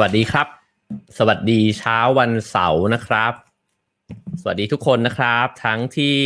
[0.00, 0.46] วัสดีครับ
[1.18, 3.32] สวัสดีเช้าวันเสาร์นะครับ
[4.40, 6.18] สวัสดีทุกคนนะครับ ทั้งที่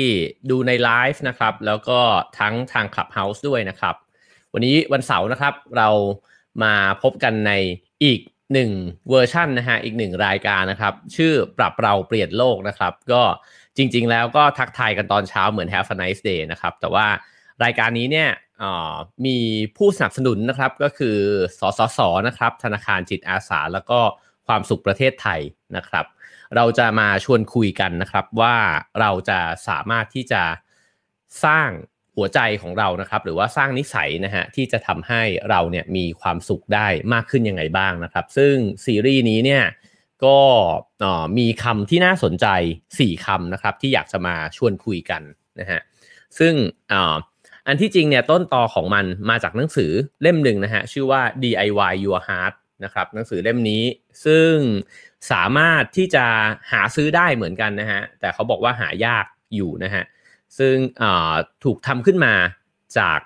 [0.50, 2.00] ดูในไลฟ์นะครับ แล้วก็
[2.38, 3.94] ทั้งทาง Clubhouse ด้วยนะครับ
[4.52, 5.88] วันนี้วันเสาร์นะครับ เรา
[6.62, 7.52] มาพบกันใน
[8.04, 8.20] อีก
[8.52, 8.70] หนึ่ง
[9.10, 13.22] เวอร์ชันนะฮะอีกหนึ่งรายการนะครับ ชื่อปรับเราเปลี่ยนโลกนะครับ ก็
[13.76, 17.06] จริง ๆ แล้วก็ทักทายกันตอนเช้าเหมือน Have a nice day นะครับ แต่ว่า
[17.64, 18.28] รายการนี้เนี่ย
[19.26, 19.38] มี
[19.76, 21.16] ผู้สนับสนุนนะครับก็คือ
[21.60, 24.00] สสสนะครับ ธนาคารจิตอาสา แล้วก็
[24.46, 25.40] ความสุขประเทศไทย
[25.76, 26.06] นะครับ
[26.56, 28.56] เราจะมาชวนคุยกันนะครับว่า
[29.00, 30.42] เราจะสามารถที่จะ
[31.44, 31.70] สร้าง
[32.16, 39.64] หัวใจของเรานะครับ หรือว่าสร้างนิสัยนะฮะที่จะทำให้เราเนี่ยมีความสุขได้มากขึ้นยังไงบ้างนะครับ ซึ่งซีรีส์นี้เนี่ย
[40.24, 40.38] ก็
[41.38, 42.46] มีคำที่น่าสนใจ
[42.88, 45.22] 4คำนะครับที่อยากจะมาชวนคุยกัน
[45.60, 45.80] นะฮะ
[46.38, 46.54] ซึ่ง
[47.66, 49.90] อันที่จริงเนี่ยต้นตอของมันมาจากหนังสือ
[50.22, 53.82] เล่มหนึ่งนะฮะชื่อว่า DIY Your Heart นะครับหนังสือเล่มนี้
[54.24, 54.52] ซึ่ง
[55.32, 56.24] สามารถที่จะ
[56.72, 60.04] หาซื้อได้เหมือนกันนะฮะแต่เขาบอกว่าหายากอยู่นะฮะ
[60.58, 60.76] ซึ่ง
[61.64, 62.34] ถูกทำขึ้นมา
[62.98, 63.20] จาก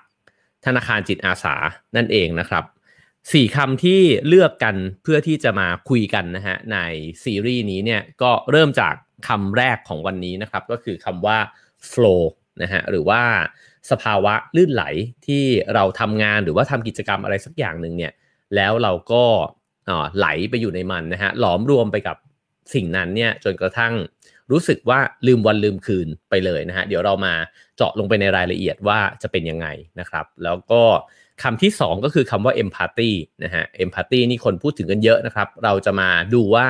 [0.65, 1.55] ธนาคารจิตอาสา
[1.95, 2.63] นั่นเองนะครับ
[3.33, 6.77] สี่คำที่เลือกกันเพื่อที่จะมาคุยกันนะฮะใน
[7.23, 8.95] ซีรีส์นี้เนี่ยก็เริ่มจาก
[9.27, 11.37] คำแรกของวันนี้นะครับก็คือคำว่า
[11.91, 12.23] flow
[12.61, 13.21] นะฮะหรือว่า
[13.91, 14.83] สภาวะลื่นไหล
[15.27, 18.13] ที่เราทำงานหรือว่าทำกิจกรรมอะไรสักอย่างหนึ่งเนี่ย
[18.55, 19.23] แล้วเราก็
[20.17, 22.17] ไหลไปอยู่ในมันนะฮะหลอมรวมไปกับ
[22.73, 23.93] สิ่งนั้นเนี่ยจนกระทั่ง
[24.51, 27.33] รู้สึกว่าลืมวันลืมคืนไปเลยนะฮะเดี๋ยวเรามา
[27.75, 29.67] เจาะลงไปในรายละเอียดว่าจะเป็นยังไง
[29.99, 30.81] นะครับ แล้วก็
[31.43, 33.11] คำที่ 2 ก็คือคำว่า empathy
[33.43, 36.67] นะฮะ empathy นี่คนพูดถึงกันเยอะนะครับ เราจะมาดูว่า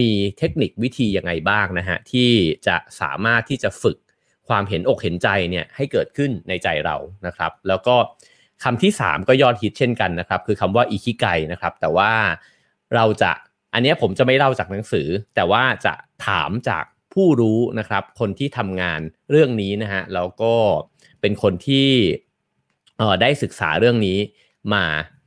[0.00, 2.30] มีเทคนิควิธียังไงบ้างนะฮะที่
[2.66, 3.98] จะสามารถที่จะฝึก
[4.50, 6.96] ความเห็นอกเห็นใจเนี่ยให้เกิดขึ้นในใจเรา
[7.26, 7.96] นะครับ แล้วก็
[8.64, 12.12] คำที่ 3 ก็ยอดฮิตเช่นกันนะครับ คือคำว่าอิคิไกนะครับ แต่ว่า
[12.94, 13.32] เราจะ
[13.74, 15.94] อันนี้ผมจะไม่เล่าจากหนังสือ แต่ว่าจะ
[16.26, 16.84] ถามจาก
[17.14, 19.00] ผู้รู้นะครับ คนที่ทำงาน
[19.30, 20.54] เรื่องนี้นะฮะแล้วก็
[21.20, 21.88] เป็นคนที่
[22.98, 24.18] เออได้ศึกษาเรื่องนี้
[24.74, 24.84] มา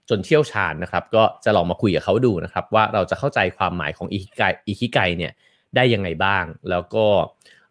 [0.09, 5.31] จนเชี่ยวชาญนะครับ ก็จะลองมาคุยกับเขาดูนะครับ ว่าเราจะเข้าใจความหมายของอิคิไกอิคิไกเนี่ย
[5.75, 7.05] ได้ยังไงบ้าง แล้วก็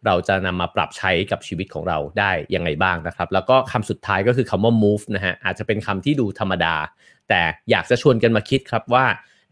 [0.05, 6.75] เราจะนำมาปรับใช้กับชีวิตของเราได้ยังไงบ้างนะครับ แล้วก็คำสุดท้ายก็คือคำว่า move นะฮะอาจจะเป็นคำที่ดูธรรมดา
[7.29, 7.41] แต่
[7.71, 9.05] อยากจะชวนกันมาคิดครับว่า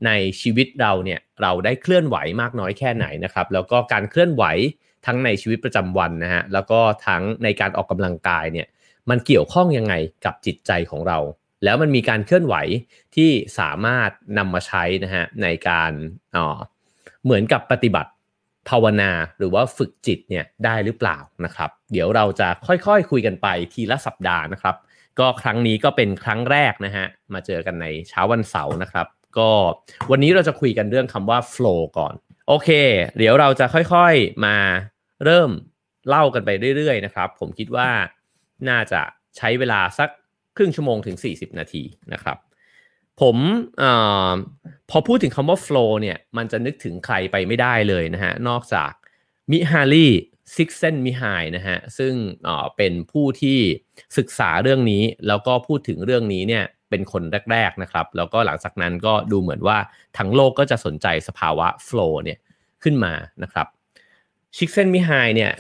[0.06, 4.44] ในชีวิตเราเนี่ยเราได้เคลื่อนไหวมากน้อยแค่ไหนนะครับ แล้วก็การเคลื่อนไหว
[5.06, 8.68] ทั้งในชีวิตประจำวันนะฮะแล้วก็ทั้งในการออกกำลังกายเนี่ย
[9.10, 9.94] มันเกี่ยวข้องยังไง
[10.26, 11.20] กับจิตใจของเรา
[11.64, 12.56] แล้วมันมีการเคลื่อนไหว
[13.16, 13.30] ที่
[13.60, 15.92] สามารถนำมาใช้นะฮะในการ
[16.36, 16.58] อ๋อ
[17.24, 18.12] เหมือนกับปฏิบัติ
[18.70, 24.76] ภาวนาหรือว่าฝึกจิตเนี่ยได้หรือเปล่านะครับ เดี๋ยวเราจะค่อยๆคคุยกันไปทีละสัปดาห์นะครับ
[25.20, 29.08] ก็ครั้งนี้ก็เป็นครั้งแรกนะฮะมาเจอกันในเช้าวันเสาร์นะครับ
[29.38, 29.50] ก็
[30.12, 32.14] วันนี้เราจะคุยกันเรื่องคำว่า flow ก่อน
[32.48, 32.70] โอเค
[33.18, 34.56] เดี๋ยวเราจะค่อยๆมา
[35.26, 35.50] เริ่ม
[36.08, 37.90] เล่ากันไปเรื่อยๆนะครับ ผมคิดว่า
[38.70, 39.02] น่าจะ
[39.38, 40.10] ใช้เวลาสัก
[40.58, 41.84] ครึ่งชั่วโมงถึง 40 นาที
[42.14, 42.38] นะครับ
[43.22, 43.38] ผม
[43.84, 43.86] อ
[44.90, 48.92] พอพูดถึงคำว่า flow เนี่ย มันจะนึกถึงใครไปไม่ได้เลยนะฮะ นอกจาก
[49.52, 51.24] Mihaly Csikszentmihalyi
[51.56, 52.14] นะฮะ ซึ่ง
[52.78, 53.60] เป็นผู้ที่
[54.18, 59.78] ศึกษาเรื่องนี้ แล้วก็พูดถึงเรื่องนี้เนี่ยเป็นคนแรก ๆ นะครับ แล้วก็หลังจากนั้นก็ดูเหมือนว่า
[60.18, 62.40] ทั้งโลกก็จะสนใจสภาวะ flow เนี่ย
[62.84, 63.68] ขึ้นมานะครับ
[64.58, 65.52] ชิคเซนมิไฮเนี่ย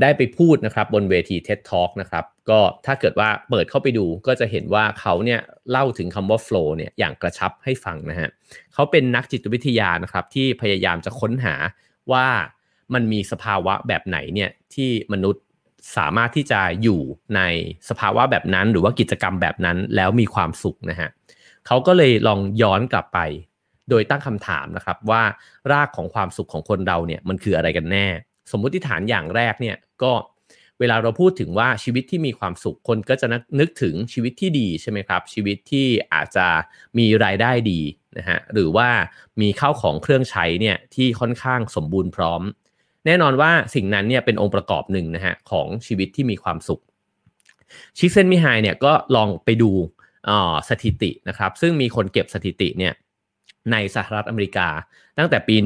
[0.00, 5.40] ได้ไปพูดนะครับบนเวที TED Talk นะครับก็ถ้าเกิดว่าเปิดเข้าไปดูก็จะเห็นว่าเขาเนี่ย
[5.70, 8.30] เล่าถึงคำว่า flow เนี่ยอย่างกระชับให้ฟังนะฮะ
[8.74, 11.54] เขาเป็นนักจิตวิทยานะครับที่พยายามจะค้นหา
[12.12, 12.26] ว่า
[12.94, 15.42] มันมีสภาวะแบบไหนเนี่ยที่มนุษย์
[15.96, 17.00] สามารถที่จะอยู่
[17.36, 17.40] ใน
[17.88, 21.08] สภาวะแบบนั้น หรือว่ากิจกรรมแบบนั้นแล้วมีความสุขนะฮะ
[21.66, 23.18] เขาก็เลยลองย้อนกลับไป
[23.90, 25.22] โดยตั้งคำถามนะครับว่า
[25.72, 28.06] รากของความสุขของคนเราเนี่ยมันคืออะไรกันแน่
[28.52, 30.12] สมมุติฐานอย่างแรกเนี่ยก็
[30.80, 33.26] เวลาเราพูดถึงว่าชีวิตที่มีความสุขคนก็จะ
[33.60, 36.46] นึกถึงชีวิตที่ดีใช่ไหมครับ ชีวิตที่อาจจะ
[36.98, 37.80] มีรายได้ดี
[38.18, 38.88] นะฮะหรือว่า
[39.40, 42.42] มีข้าวของเครื่องใช้เนี่ยที่ค่อนข้างสมบูรณ์พร้อม
[43.06, 46.82] แน่นอนว่าสิ่งนั้นเนี่ยเป็นองค์ประกอบหนึ่งนะฮะของชีวิตที่มีความสุข
[47.98, 49.70] ชิเซนมิไฮเนี่ยก็ลองไปดู
[50.68, 52.92] สถิตินะครับซึ่งมีคนเก็บสถิติเนี่ย
[53.72, 54.68] ในสหรัฐอเมริกา
[55.18, 55.56] ตั้งแต่ปี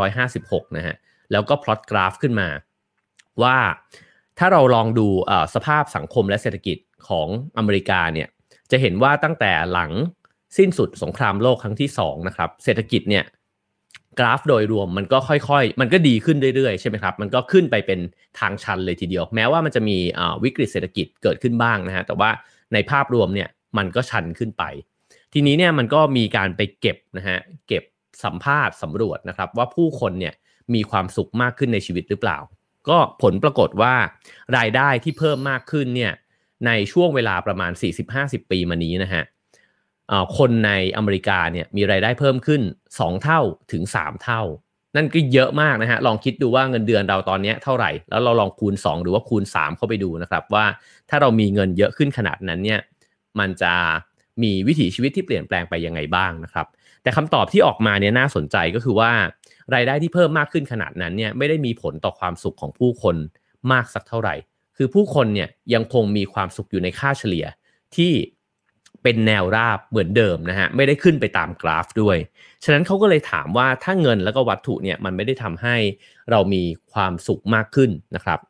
[0.00, 0.96] 1956 นะฮะ
[1.32, 2.48] แล้วก็พลอตกราฟขึ้นมา
[3.42, 3.56] ว่า
[4.38, 5.06] ถ้าเราลองดู
[5.54, 8.28] สภาพสังคมและเศรษฐกิจของอเมริกาเนี่ย
[8.70, 9.90] จะเห็นว่าตั้งแต่หลัง
[10.58, 13.24] สิ้นสุดสงครามโลกครั้งที่2นะครับ เศรษฐกิจเนี่ย
[14.18, 18.00] กราฟโดยรวมมันก็ค่อยๆ มันก็ดีขึ้นเรื่อยๆ ใช่ไหมครับ มันก็ขึ้นไปเป็น
[18.38, 19.98] ทางชันเลยทีเดียว แม้ว่ามันจะมี
[20.44, 22.30] วิกฤตเศรษฐกิจเกิดขึ้นบ้างนะฮะ แต่ว่า
[22.72, 23.48] ในภาพรวมเนี่ย
[23.78, 24.64] มันก็ชันขึ้นไป
[25.32, 27.38] ทีนี้เนี่ยมันก็มีการไปเก็บนะฮะ
[27.68, 27.84] เก็บ
[28.24, 30.34] สัมภาษณ์สำรวจนะครับ ว่าผู้คนเนี่ย
[30.74, 32.38] มีความสุขมากขึ้นในชีวิตหรือเปล่า
[32.88, 33.94] ก็ผลปรากฏว่า
[34.56, 36.12] รายได้ที่เพิ่มมากขึ้นเนี่ย
[36.66, 37.72] ในช่วงเวลาประมาณ
[38.12, 39.22] 40-50 ปีมานี้นะฮะ
[40.38, 42.62] คนในอเมริกาเนี่ยมีรายได้เพิ่มขึ้น
[42.92, 43.40] 2 เท่า
[43.72, 44.42] ถึง 3 เท่า
[44.96, 50.64] นั่นก็เยอะมากนะฮะลองคิดดูว่าเงินเดือนเราตอนนี้เท่าไหร่ แล้วเราลองคูณ 2 หรือว่าคูณ 3 เข้าไปดูนะครับว่า
[51.08, 52.80] ถ้าเรามีเงินเยอะขึ้นขนาดนั้นเนี่ย
[53.38, 53.74] มันจะ
[54.42, 56.66] มีวิถีชีวิตที่เปลี่ยนแปลงไปยังไงบ้างนะครับ
[57.02, 59.12] แต่คำตอบที่ออกมาเนี่ยน่าสนใจก็คือว่า
[59.74, 63.16] รายได้ที่เพิ่มมากขึ้นขนาดนั้นเนี่ยไม่ได้มีผลต่อความสุขของผู้คน
[63.72, 64.34] มากสักเท่าไหร่
[64.76, 67.46] คือผู้คนเนี่ยยังคงมีความสุขอยู่ในค่าเฉลี่ย
[67.96, 68.12] ที่
[69.02, 72.16] เป็นแนวราบเหมือนเดิมนะฮะไม่ได้ขึ้นไปตามกราฟด้วย
[72.64, 75.76] ฉะนั้นเขาก็เลยถามว่าถ้าเงินแล้วก็วัตถุเนี่ยมันไม่ได้ทำให้
[76.30, 76.62] เรามี
[76.92, 78.40] ความสุขมากขึ้นนะครับ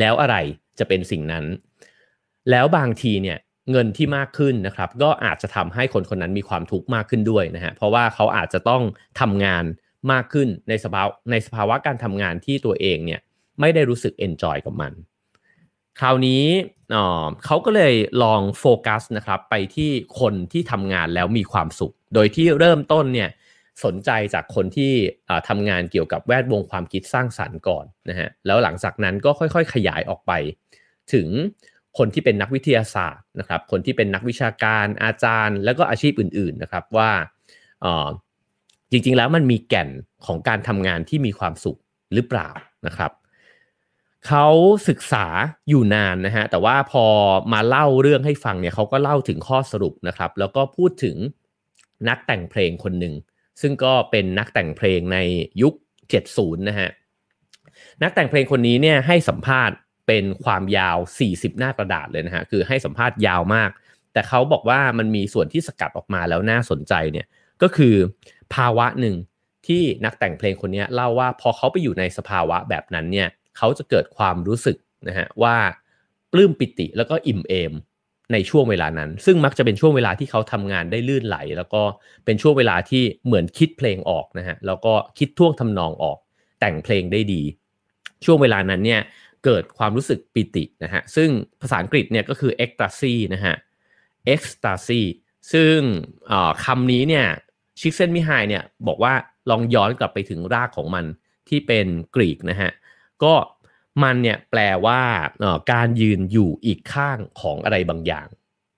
[0.00, 0.36] แล้วอะไร
[0.78, 1.44] จะเป็นสิ่งนั้น
[2.50, 3.38] แล้วบางทีเนี่ย
[3.70, 8.82] เงินที่มากขึ้นนะครับ ก็อาจจะทำให้คนคนนั้นมีความทุกข์มากขึ้นด้วยนะฮะเพราะว่าเขาอาจจะต้อง
[9.20, 9.64] ทำงาน
[10.12, 13.20] มากขึ้นในสภาวะในสภาวะการทำงานที่ตัวเองเนี่ย
[13.60, 14.92] ไม่ได้รู้สึกเอนจอยกับมัน
[16.00, 16.44] คราวนี้
[17.44, 19.90] เขาก็เลยลองโฟกัสนะครับไปที่
[20.20, 23.30] คนที่ทำงานแล้วมีความสุข โดยที่เริ่มต้นเนี่ย
[23.84, 24.92] สนใจจากคนที่
[25.48, 30.32] ทำงานเกี่ยวกับแวดวงความคิดสร้างสรรค์ก่อนนะฮะแล้วหลังจากนั้นก็ค่อยๆ ขยายออกไป
[31.12, 31.28] ถึง
[31.98, 37.10] คนที่เป็นนักวิทยาศาสตร์นะครับ คนที่เป็นนักวิชาการอาจารย์ แล้วก็อาชีพอื่นๆนะครับว่า
[38.90, 39.88] จริงๆแล้วมันมีแก่น
[40.26, 41.78] ของการทำงานที่มีความสุข
[42.14, 42.48] หรือเปล่า
[42.86, 43.12] นะครับ
[44.26, 44.46] เขา
[44.88, 45.26] ศึกษา
[45.68, 47.04] อยู่นานนะฮะแต่ว่าพอ
[47.52, 51.16] มาเล่าเรื่องให้ฟังเนี่ยเขาก็เล่าถึงข้อสรุปนะครับ แล้วก็พูดถึง
[52.08, 53.14] นักแต่งเพลงคนหนึ่ง
[53.60, 55.18] ซึ่งก็เป็นนักแต่งเพลงใน
[55.62, 55.74] ยุค
[56.20, 56.90] 70 นะฮะ
[58.02, 59.76] นักแต่งเพลงคนนี้เนี่ยให้สัมภาษณ์
[60.06, 60.98] เป็นความยาว
[61.28, 63.70] 40 หน้ากระดาษเลยนะฮะคือให้สัมภาษณ์ยาวมาก
[64.12, 67.26] แต่เขาบอกว่ามันมีส่วนที่สกัดออกมาแล้วน่าสนใจเนี่ย
[67.62, 67.94] ก็คือ
[68.54, 69.14] ภาวะหนึ่ง
[69.66, 74.76] ที่นักแต่งเพลงคนนี้เล่าว่าพอเขาไปอยู่ในสภาวะแบบนั้นเนี่ยเขาจะเกิดความรู้สึก
[75.08, 75.56] นะฮะว่า
[76.32, 77.72] ปลื้มปิติแล้วก็อิ่มเอม
[78.32, 81.82] ในช่วงเวลานั้น ซึ่งมักจะเป็นช่วงเวลาที่เขาทำงานได้ลื่นไหล แล้วก็
[82.24, 86.18] เป็นช่วงเวลาที่เหมือนคิดเพลงออกนะฮะแล้วก็คิดท่วงทำนองออก
[86.60, 87.42] แต่งเพลงได้ดี
[88.24, 89.00] ช่วงเวลานั้นเนี่ย
[89.46, 91.28] เกิดความรู้สึกปิตินะฮะซึ่ง
[91.60, 93.54] ภาษาอังกฤษเนี่ยก็คือ ecstasy นะฮะ
[94.34, 95.02] ecstasy
[95.52, 95.78] ซึ่ง
[96.64, 97.26] คำนี้เนี่ย
[97.80, 99.14] ชิคเซนมิไฮเนี่ยบอกว่า
[99.50, 101.04] ลองย้อนกลับไปถึงรากของมัน
[101.48, 102.70] ที่เป็นกรีกนะฮะ
[103.22, 103.34] ก็
[104.02, 105.00] มันเนี่ยแปลว่า
[105.72, 108.26] การยืนอยู่อีกข้างของอะไรบางอย่าง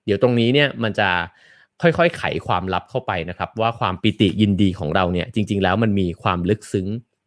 [0.04, 1.10] เดี๋ยวตรงนี้เนี่ยมันจะ
[1.82, 6.86] ค่อยๆ ไขความลับเข้าไปนะครับ ว่าความปิติยินดีของเราเนี่ยจริง ๆ แล้วมันมีความลึกซึ้ง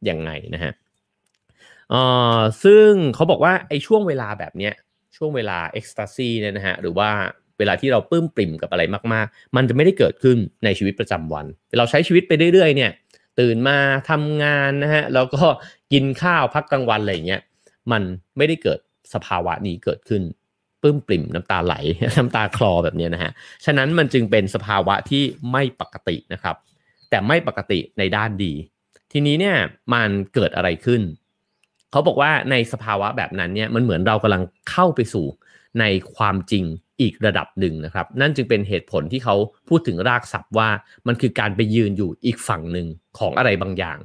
[0.09, 0.71] ยังไงนะฮะ
[1.93, 1.95] อ
[2.37, 4.73] อซึ่งเขาบอกว่าไอ้ช่วงเวลาแบบเนี้ย
[5.17, 7.09] ช่วงเวลาเอ็กซ์ตาซีเนี่ยนะฮะหรือว่า
[7.57, 8.83] เวลาที่เราปลื้มปริ่มกับอะไร
[9.13, 11.45] มากๆ มันจะไม่ได้เกิดขึ้นในชีวิตประจำวัน
[11.77, 12.91] เราใช้ชีวิตไปเรื่อยๆ เนี่ย
[13.39, 13.77] ตื่นมา
[14.09, 15.43] ทำงานนะฮะแล้วก็
[15.93, 17.41] กินข้าวพักกลางวันอะไรเงี้ย
[17.91, 18.01] มัน
[18.37, 18.79] ไม่ได้เกิด
[19.13, 20.21] สภาวะนี้เกิดขึ้น
[20.81, 21.75] ปื้มปริ่มน้ำตาไหล
[22.17, 23.31] น้ำตาคลอแบบนี้นะฮะ
[23.65, 26.55] ฉะนั้นมันจึงเป็นสภาวะที่ไม่ปกตินะครับ
[27.09, 28.53] แต่ไม่ปกติในด้านดี
[29.11, 29.57] ทีนี้เนี่ย
[29.93, 31.01] มันเกิดอะไรขึ้น
[31.91, 35.25] เขาบอกว่าในสภาวะแบบนั้นเนี่ยมันเหมือนเรากำลังเข้าไปสู่
[35.79, 36.63] ในความจริง
[37.01, 39.35] อีกระดับหนึ่งนะครับ นั่นจึงเป็นเหตุผลที่เขา
[39.69, 40.69] พูดถึงรากศัพท์ว่า
[41.07, 42.87] มันคือการไปยืนอยู่อีกฝั่งหนึ่ง
[43.19, 43.97] ของอะไรบางอย่าง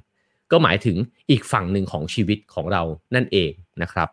[0.50, 0.97] ก็หมายถึง
[1.31, 2.83] อีกฝั่งหนึ่งของชีวิตของเรา
[3.14, 3.52] นั่นเอง
[3.83, 4.09] นะครับ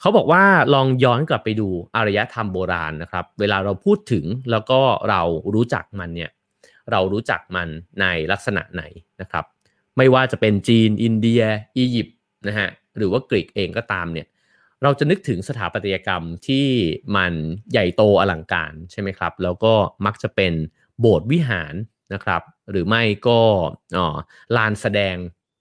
[0.00, 0.44] เขาบอกว่า
[0.74, 4.80] ลองย้อนกลับไปดูอารยธรรมโบราณนะครับ เวลาเราพูดถึงแล้วก็
[5.10, 5.22] เรา
[5.54, 6.30] รู้จักมันเนี่ย
[6.90, 7.68] เรารู้จักมัน
[8.00, 8.82] ในลักษณะไหน
[9.20, 9.44] นะครับ
[9.96, 11.42] ไม่ว่าจะเป็นจีน อินเดีย
[11.76, 12.16] อียิปต์
[12.48, 14.26] นะฮะ หรือว่ากรีกเองก็ตามเนี่ย
[14.82, 16.66] เราจะนึกถึงสถาปัตยกรรมที่
[17.16, 17.32] มัน
[17.72, 19.74] ใหญ่โตอลังการใช่ไหมครับ แล้วก็
[20.06, 20.52] มักจะเป็น
[21.00, 21.74] โบสถ์วิหาร
[22.14, 23.40] นะครับ หรือไม่ก็
[24.56, 25.16] ลานแสดง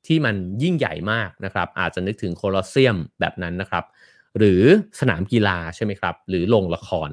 [0.08, 3.84] ที่มันยิ่งใหญ่มากนะครับ อาจจะนึกถึงโคลอสเซียมแบบนั้นนะครับ
[4.38, 4.62] หรือ
[5.00, 7.10] สนามกีฬาใช่ไหมครับ หรือโรงละคร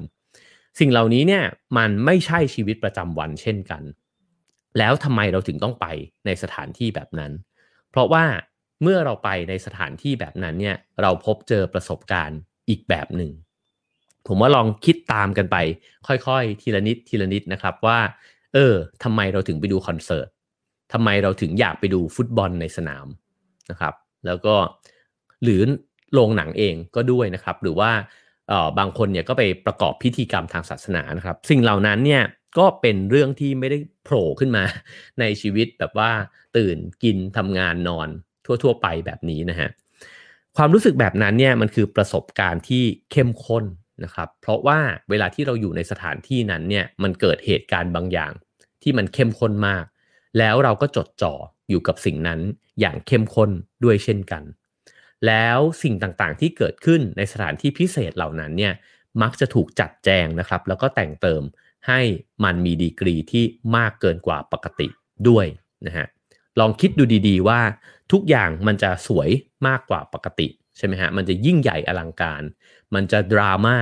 [0.79, 1.43] สิ่งเหล่านี้เนี่ย
[1.77, 3.83] มันไม่ใช่ชีวิตประจำวันเช่นกัน
[4.77, 5.85] แล้วทำไมเราถึงต้องไป
[6.25, 7.31] ในสถานที่แบบนั้น
[7.89, 8.25] เพราะว่า
[8.81, 13.31] เมื่อเราไปในสถานที่แบบนั้นเนี่ยเราพบเจอประสบการณ์อีกแบบหนึ่ง
[14.27, 15.57] ผมว่าลองคิดตามกันไป
[16.07, 17.99] ค่อยๆ ทีละนิดทีละนิดนะครับว่า
[18.53, 20.27] เออทำไมเราถึงไปดูคอนเสิร์ต
[20.93, 23.07] ทำไมเราถึงอยากไปดูฟุตบอลในสนาม
[23.71, 23.93] นะครับ
[24.25, 24.55] แล้วก็
[25.43, 25.61] หรือ
[26.13, 27.91] โรงหนังเองก็ด้วยนะครับ หรือว่า
[28.49, 32.23] เออบางคนเนี่ยก็ไปประกอบพิธีกรรมทางศาสนานะครับ สิ่งเหล่านั้นเนี่ย
[32.57, 34.63] ก็เป็นเรื่องที่ไม่ได้โผล่ขึ้นมา
[35.19, 36.11] ในชีวิตแบบว่า
[36.57, 38.09] ตื่นกินทำงานนอน
[38.63, 39.69] ทั่ว ๆ ไปแบบนี้นะฮะ
[40.57, 43.65] ความรู้สึกแบบนั้นเนี่ยมันคือประสบการณ์ที่เข้มข้น
[44.03, 44.79] นะครับเพราะว่า
[45.09, 48.31] เวลาที่เราอยู่ในสถานที่นั้นเนี่ยมันเกิดเหตุการณ์บางอย่าง
[48.83, 49.85] ที่มันเข้มข้นมาก
[50.37, 51.33] แล้วเราก็จดจ่อ
[51.69, 52.39] อยู่กับสิ่งนั้น
[52.79, 53.51] อย่างเข้มข้น
[53.83, 54.43] ด้วยเช่นกัน
[55.27, 58.73] แล้วสิ่งต่างๆที่เกิดขึ้นในสถานที่พิเศษเหล่านั้นเนี่ย
[59.21, 61.41] มักจะถูกจัดแจงนะครับ แล้วก็แต่งเติม
[61.87, 62.01] ให้
[62.43, 63.43] มันมีดีกรีที่
[63.75, 64.87] มากเกินกว่าปกติ
[65.27, 65.45] ด้วย
[65.87, 66.07] นะฮะ
[66.59, 67.59] ลองคิดดูดีๆ ว่า
[68.11, 69.29] ทุกอย่างมันจะสวย
[69.67, 72.43] มากกว่าปกติใช่ไหมฮะ มันจะยิ่งใหญ่อลังการ
[72.95, 73.77] มันจะดราม่า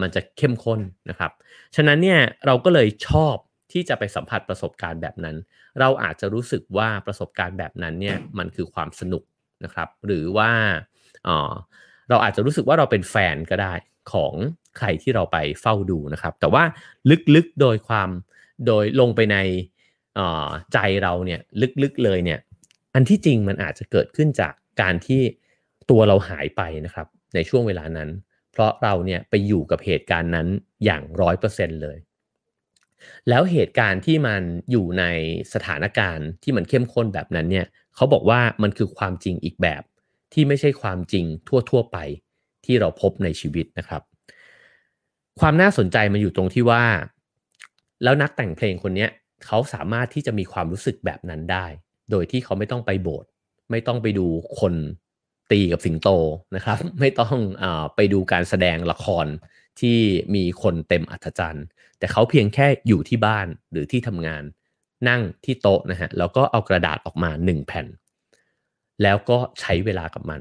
[0.00, 1.32] มันจะเข้มข้นนะครับ
[1.76, 3.34] ฉะนั้นเนี่ยเราก็เลยชอบ
[3.72, 5.36] ที่จะไปสัมผัสประสบการณ์แบบนั้น
[5.80, 9.22] เราอาจจะรู้สึกว่าประสบการณ์แบบนั้นเนี่ยมันคือความสนุก
[9.64, 10.50] นะครับ หรือว่า
[12.08, 13.74] เราอาจจะรู้สึกว่าเราเป็นแฟนก็ได้
[14.12, 14.34] ของ
[14.78, 16.64] ใครที่เราไปเฝ้าดูนะครับ แต่ว่า
[17.34, 18.10] ลึกๆโดยความ
[18.66, 19.36] โดยลงไปใน
[20.72, 21.40] ใจเราเนี่ย
[21.82, 22.38] ลึกๆเลยเนี่ย
[22.94, 24.52] อันที่จริงมันอาจจะเกิดขึ้นจาก
[24.82, 25.22] การที่
[25.90, 28.10] ตัวเราหายไปนะครับ ในช่วงเวลานั้น
[28.52, 30.48] เพราะเราเนี่ยไปอยู่กับเหตุการณ์นั้น
[30.84, 31.98] อย่างร้อยเปอร์เซ็นเลย
[33.28, 35.04] แล้วเหตุการณ์ที่มันอยู่ใน
[35.54, 39.82] สถานการณ์ที่มันเข้มข้นแบบนั้นเนี่ยเขาบอกว่ามันคือความจริงอีกแบบ
[40.32, 41.24] ที่ไม่ใช่ความจริง
[41.70, 41.98] ทั่วๆไป
[42.64, 44.02] ที่เราพบในชีวิตนะครับ
[45.40, 46.84] ความน่าสนใจมันอยู่ตรงที่ว่า
[48.02, 49.06] แล้วนักแต่งเพลงคนนี้
[49.46, 51.66] เขาสามารถที่จะมีความรู้สึกแบบนั้นได้
[52.10, 53.28] โดยที่เขาไม่ต้องไปโบสถ์
[53.70, 54.26] ไม่ต้องไปดู
[54.60, 54.74] คน
[55.50, 56.08] ตีกับสิงโต
[56.56, 57.64] นะครับ ไม่ต้องอ
[57.96, 59.26] ไปดูการแสดงละคร
[59.80, 59.98] ที่
[60.34, 61.64] มีคนเต็มอัศจรรย์
[61.98, 64.42] แต่เขาเพียงแค่อยู่ที่บ้านหรือที่ทำงาน
[65.08, 67.86] นั่งที่โต๊ะนะฮะแล้วก็เอากระดาษออกมาหนึ่งแผ่น
[69.02, 70.40] แล้วก็ใช้เวลากับมัน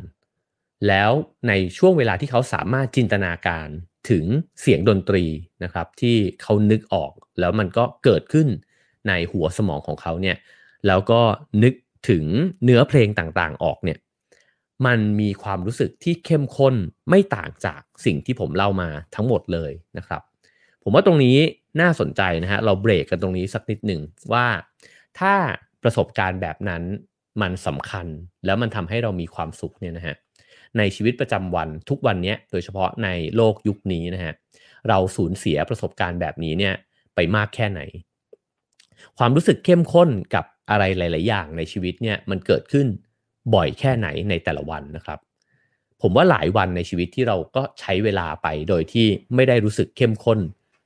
[0.87, 1.11] แล้ว
[1.47, 3.67] ในช่วงเวลาที่เขาสามารถจินตนาการ
[4.09, 4.25] ถึง
[4.61, 5.25] เสียงดนตรี
[5.63, 8.47] นะครับ ที่เขานึกออกแล้วมันก็เกิดขึ้น
[9.07, 10.37] ในหัวสมองของเขาเนี่ย
[10.87, 11.21] แล้วก็
[11.63, 11.73] นึก
[12.09, 12.25] ถึง
[12.63, 13.99] เนื้อเพลงต่างๆออกเนี่ย
[14.85, 16.75] มันมีความรู้สึกที่เข้มข้น
[17.09, 20.21] ไม่ต่างจากสิ่งที่ผมเล่ามาทั้งหมดเลยนะครับ
[20.83, 21.37] ผมว่าตรงนี้
[21.81, 24.01] น่าสนใจนะฮะเราเบรกกันตรงนี้สักนิดหนึ่ง
[24.33, 24.47] ว่า
[25.19, 25.33] ถ้า
[25.83, 26.83] ประสบการณ์แบบนั้น
[27.41, 28.07] มันสำคัญ
[28.45, 30.15] แล้วมันทำให้เรามีความสุขเนี่ยนะฮะ
[30.77, 34.33] ในชีวิตประจำวันทุกวันนี้โดยเฉพาะในโลกยุคนี้นะฮะ
[34.89, 36.73] เราสูญเสียประสบการณ์แบบนี้เนี่ย
[37.15, 37.81] ไปมากแค่ไหน
[39.17, 42.87] ความรู้สึกเข้มข้นกับอะไรหลาย ๆ อย่างในชีวิตเนี่ยมันเกิดขึ้น
[43.55, 45.19] บ่อยแค่ไหนในแต่ละวันนะครับ
[46.01, 50.39] ผมว่าหลายวันในชีวิตที่เราก็ใช้เวลาไปโดยที่ไม่ได้รู้สึกเข้มข้น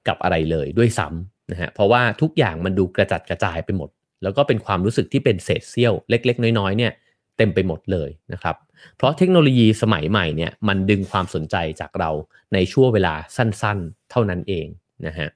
[0.08, 3.90] กับอะไรเลยด้วยซ้ำนะฮะเพราะว่าทุกอย่างมันดูกระจัดกระจายไปหมด
[4.24, 6.92] แล้วก็เป็นความรู้สึกที่เป็นเศษเสี้ยวเล็ก ๆ น้อย ๆ เนี่ย
[7.38, 8.56] เต็มไปหมดเลยนะครับ
[8.98, 12.12] เพราะเทคโนโลยีสมัยใหม่เนี่ยมันดึงความสนใจจากเรา
[12.54, 14.68] ในช่วงเวลาสั้น ๆ เท่านั้นเอง
[15.06, 15.30] นะฮะ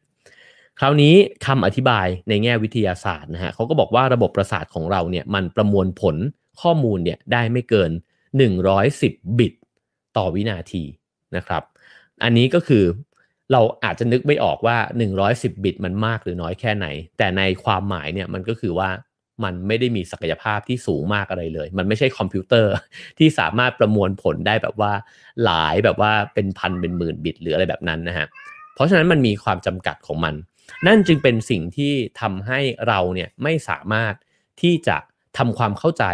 [0.79, 1.13] คราวนี้
[1.46, 6.15] คำอธิบายในแง่วิทยาศาสตร์นะฮะเขาก็บอกว่าระบบประสาทของเราเนี่ยมันประมวลผล
[6.62, 7.91] ข้อมูลเนี่ยได้ไม่เกิน
[8.69, 9.53] 110 บิต
[10.17, 10.84] ต่อวินาที
[11.36, 11.63] นะครับ
[12.24, 12.84] อันนี้ก็คือ
[13.51, 14.77] เราอาจจะนึกไม่ออกว่า
[15.22, 18.89] 110 บิตมันมากหรือน้อยแค่ไหน แต่ในความหมายเนี่ยมันก็คือว่า
[19.43, 22.74] มันไม่ได้มีศักยภาพที่สูงมากอะไรเลย มันไม่ใช่คอมพิวเตอร์
[23.19, 24.91] ที่สามารถประมวลผลได้แบบว่า
[25.46, 28.27] หลายแบบว่าเป็นพันเป็นหมื่นบิตหรืออะไรแบบนั้นนะฮะ
[28.74, 30.36] เพราะฉะนั้นมันมีความจำกัดของมัน
[30.88, 34.14] นั่นจึงเป็นสิ่งที่ทำให้เราเนี่ยไม่สามารถ
[34.62, 34.98] ที่จะ
[35.38, 36.06] ทำความเข้าใจ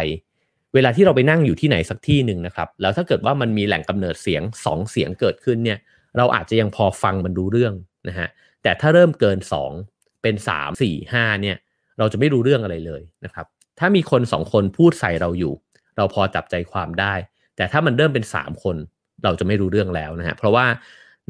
[0.74, 5.78] เวลาที่เราไปนั่งอยู่ที่ไหนสักที่หนึ่งนะครับ แล้วถ้าเกิดว่ามันมีแหล่งกำเนิดเสียง2เสียงเกิดขึ้นเนี่ย
[6.16, 7.74] เราอาจจะยังพอฟังมันดูเรื่อง
[8.08, 8.28] นะฮะ
[8.62, 9.38] แต่ถ้าเริ่มเกิน
[9.80, 11.56] 2 เป็น 3 4 5เนี่ย
[11.98, 13.46] เราจะไม่รู้เรื่องอะไรเลยนะครับ
[13.78, 15.54] ถ้ามีคน2คนพูดใส่เราอยู่
[15.96, 17.14] เราพอจับใจความได้
[17.56, 18.76] แต่ถ้ามันเริ่มเป็น 3 คน
[19.24, 20.66] เราจะไม่รู้เรื่องแล้วนะฮะ เพราะว่า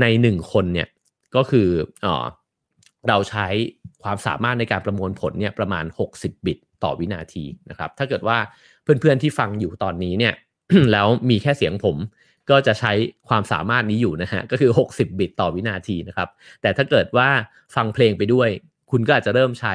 [0.00, 0.88] ใน 1 คนเนี่ย
[1.36, 1.68] ก็คือ
[2.06, 2.24] อ๋อ
[3.08, 3.46] เราใช้
[4.02, 5.84] ความสามารถในการประมวลผลเนี่ยประมาณ
[6.16, 8.38] 60 บิตต่อวินาทีนะครับ ถ้าเกิดว่า
[8.82, 10.34] เพื่อนๆที่ฟังอยู่ตอนนี้เนี่ย
[10.92, 11.96] แล้วมีแค่เสียงผม
[12.50, 12.92] ก็จะใช้
[13.28, 16.28] ความสามารถนี้อยู่นะฮะก็คือ 60 บิตต่อวินาทีนะครับ
[16.62, 17.28] แต่ถ้าเกิดว่า
[17.74, 18.48] ฟังเพลงไปด้วย
[18.90, 19.74] คุณก็อาจจะเริ่มใช้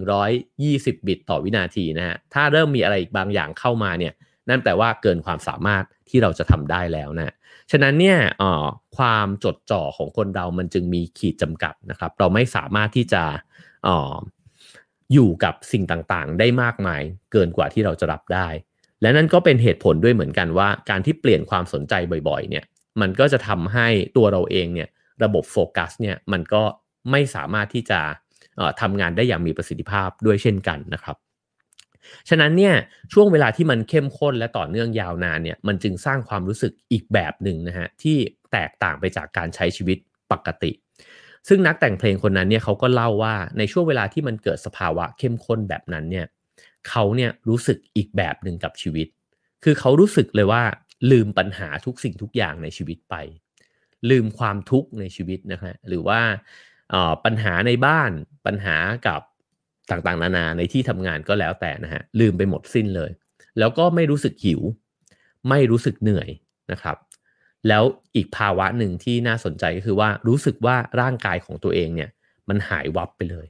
[0.00, 4.12] 120 บิตต่อวินาทีนะฮะถ้าเริ่มมีอะไรอีกบางอย่างเข้ามาเนี่ย
[4.48, 7.34] นั่นแปลว่าเกินความสามารถที่เราจะทำได้แล้วนะ
[7.70, 8.18] ฉะนั้นเนี่ย
[8.96, 13.22] ความจดจ่อของคนเรามันจึงมีขีดจำกัดนะครับ เราไม่สามารถที่จะ
[15.12, 18.48] อยู่กับสิ่งต่างๆ ได้มากมายเกินกว่าที่เราจะรับได้
[19.02, 21.94] และนั่นก็เป็นเหตุผลด้วยเหมือนกันว่า การที่เปลี่ยนความสนใจ
[22.28, 22.64] บ่อยๆ เนี่ย
[23.00, 24.88] มันก็จะทำให้ตัวเราเองเนี่ย
[25.24, 26.62] ระบบโฟกัสเนี่ยมันก็
[27.10, 28.00] ไม่สามารถที่จะ
[28.80, 31.16] ทำงานได้อย่างมีประสิทธิภาพด้วยเช่นกันนะครับ
[32.28, 32.74] ฉะนั้นเนี่ย
[33.12, 38.16] ช่วงเวลาที่มันเข้มข้นและต่อเนื่องยาวนานเนี่ยมันจึงสร้างความรู้สึกอีกแบบหนึ่งนะฮะที่
[38.52, 39.98] แตกต่างไปจากการใช้ชีวิต
[40.32, 40.70] ปกติ
[41.48, 46.26] ซึ่งนักแต่งเพลงคนนั้นเนี่ยเขาก็เล่าว่าในช่วงเวลาที่มันเกิดสภาวะเข้มข้นแบบนั้นเนี่ย
[46.88, 49.06] เขาเนี่ยรู้สึกอีกแบบหนึ่งกับชีวิต
[49.64, 50.62] คือเขารู้สึกเลยว่า
[51.10, 53.14] ลืมปัญหาทุกสิ่งทุกอย่างในชีวิตไป
[54.10, 56.20] ลืมความทุกข์ในชีวิตนะฮะหรือว่า
[57.24, 58.10] ปัญหาในบ้าน
[58.46, 59.20] ปัญหากับ
[59.90, 63.10] ต่างๆ นานาในที่ทำงานก็แล้วแต่นะฮะลืมไปหมดสิ้นเลย
[63.58, 64.60] แล้วก็ไม่รู้สึกหิว
[65.48, 66.28] ไม่รู้สึกเหนื่อย
[66.72, 66.96] นะครับ
[67.68, 67.82] แล้ว
[68.16, 72.10] อีกภาวะหนึ่งที่น่าสนใจก็คือว่ารู้สึกว่าร่างกายของตัวเองเนี่ย
[72.48, 73.46] มันหายวับไปเลย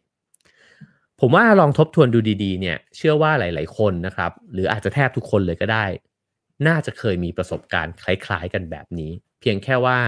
[1.21, 5.87] ผมว่าลองทบทวนดูดีๆ เนี่ยเชื่อว่าหลาย ๆ คนนะครับ หรืออาจจะแทบทุกคนเลยก็ได้
[6.67, 9.99] น่าจะเคยมีประสบการณ์คล้าย ๆ กันแบบนี้ เพียงแค่ว่า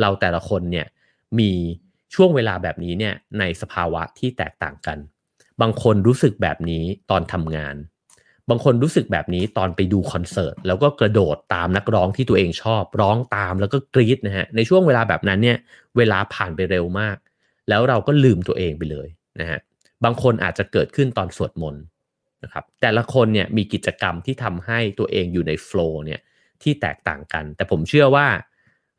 [0.00, 0.86] เราแต่ละคนเนี่ย
[1.38, 1.52] มี
[2.14, 4.98] ช่วงเวลาแบบนี้เนี่ยในสภาวะที่แตกต่างกัน
[5.62, 7.76] บางคนรู้สึกแบบนี้ตอนทำงาน
[8.50, 15.58] บางคนรู้สึกแบบนี้ตอนไปดูคอนเสิร์ต แล้วก็กระโดดตามนักร้องที่ตัวเองชอบ ร้องตามแล้วก็กรี๊ดนะฮะ ในช่วงเวลาแบบนั้นเนี่ย
[15.96, 17.16] เวลาผ่านไปเร็วมาก
[17.68, 19.08] แล้วเราก็ลืมตัวเองไปเลย
[19.40, 19.58] นะฮะ
[20.04, 21.82] บางคนอาจจะเกิดขึ้นตอนสวดมนต์
[22.44, 26.20] นะครับ แต่ละคนเนี่ยมีกิจกรรมที่ทำให้ตัวเองอยู่ในโฟล์เนี่ย
[26.62, 28.26] ที่แตกต่างกัน แต่ผมเชื่อว่า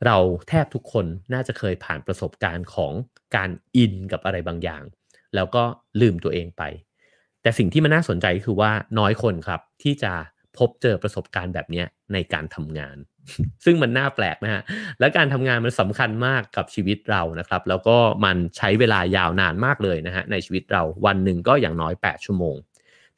[0.06, 0.18] เรา
[0.50, 2.94] แทบทุกคนน่าจะเคยผ่านประสบการณ์ของ
[3.36, 4.84] การอินกับอะไรบางอย่าง
[5.36, 5.64] แล้วก็
[6.02, 6.64] ลืมตัวเองไป
[7.42, 10.14] แต่สิ่งที่มันน่าสนใจคือว่าน้อยคนครับที่จะ
[10.58, 11.84] พบเจอประสบการณ์แบบนี้
[12.14, 12.98] ในการทำงาน
[13.66, 14.62] ซึ่งมันน่าแปลกนะฮะ
[15.00, 22.56] และการทำงานมันสำคัญมากกับชีวิตเรานะครับ แล้วก็มันใช้เวลายาวนานมากเลยนะฮะในชีวิตเราวันหนึ่งก็อย่างน้อย 8 ชั่วโมง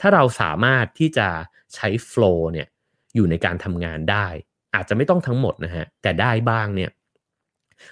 [0.02, 1.28] ถ้าเราสามารถที่จะ
[1.76, 2.68] ใช้โฟล์เนี่ย
[3.16, 4.28] อยู่ในการทำงานได้
[4.76, 6.92] อาจจะไม่ต้องทั้งหมดนะฮะแต่ได้บ้างเนี่ย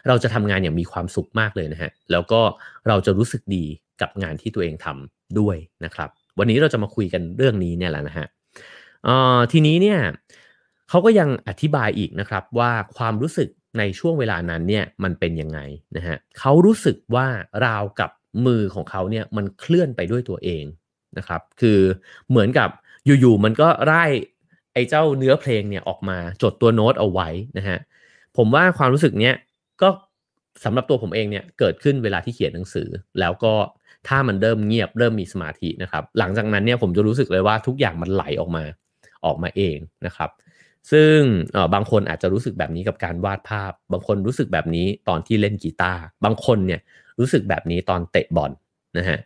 [0.07, 2.41] เราจะทำงานอย่างมีความสุขมากเลยนะฮะแล้วก็
[2.87, 3.65] เราจะรู้สึกดี
[4.01, 8.27] กับงานที่ตัวเองทำด้วยนะครับ วันนี้เราจะมาคุยกันเรื่องนี้เนี่ยแหละนะฮะ
[9.51, 9.99] ทีนี้เนี่ย
[10.89, 15.59] เขาก็ยังอธิบายอีกนะครับว่าความรู้สึกในช่วงเวลานั้นเนี่ยมันเป็นยังไง
[15.97, 17.27] นะฮะเขารู้สึกว่า
[17.65, 18.11] ราวกับ
[18.45, 20.63] มือของเขาเนี่ยมันเคลื่อนไปด้วยตัวเอง
[21.17, 21.79] นะครับ คือ
[22.29, 22.69] เหมือนกับ
[23.05, 24.05] อยู่ๆมันก็ไล่
[24.73, 27.77] ไอ้เจ้าเนื้อเพลงเนี่ยออกมาจดตัวโน้ตเอาไว้นะฮะ
[28.37, 29.35] ผมว่าความรู้สึกเนี้ย
[29.81, 29.89] ก็
[30.63, 32.87] สำหรับตัวผมเองเนี่ยเกิดขึ้นเวลาที่เขียนหนังสือ
[33.19, 33.53] แล้วก็
[34.07, 38.63] ถ้ามันเริ่มเงียบเริ่มมีสมาธินะครับ หลังจากนั้นเนี่ยผมจะรู้สึกเลยว่าทุกอย่างมันไหลออกมา
[39.25, 40.29] ออกมาเองนะครับ
[40.91, 41.17] ซึ่ง
[41.73, 46.81] บางคนอาจจะรู้สึกแบบนี้กับการวาดภาพ บางคนรู้สึกแบบนี้ตอนที่เล่นกีตาร์บางคนเนี่ย
[47.19, 48.51] รู้สึกแบบนี้ตอนเตะบอล
[48.97, 49.19] นะฮะ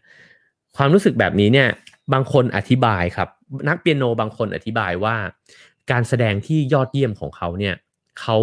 [0.78, 1.70] ความรู้สึกแบบนี้เนี่ย
[2.14, 3.30] บางคนอธิบายครับ
[3.70, 5.16] นักเปียโนบางคนอธิบายว่า
[5.92, 7.76] การแสดงที่ยอดเยี่ยมของเขาเนี่ย
[8.22, 8.38] เขา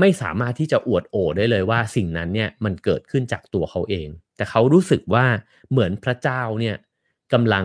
[0.00, 5.26] ไม่สามารถที่จะอวดโอได้เลยว่าสิ่งนั้นเนี่ยมันเกิดขึ้นจากตัวเขาเอง แต่เขารู้สึกว่า
[5.70, 6.76] เหมือนพระเจ้าเนี่ย
[7.32, 7.64] กำลัง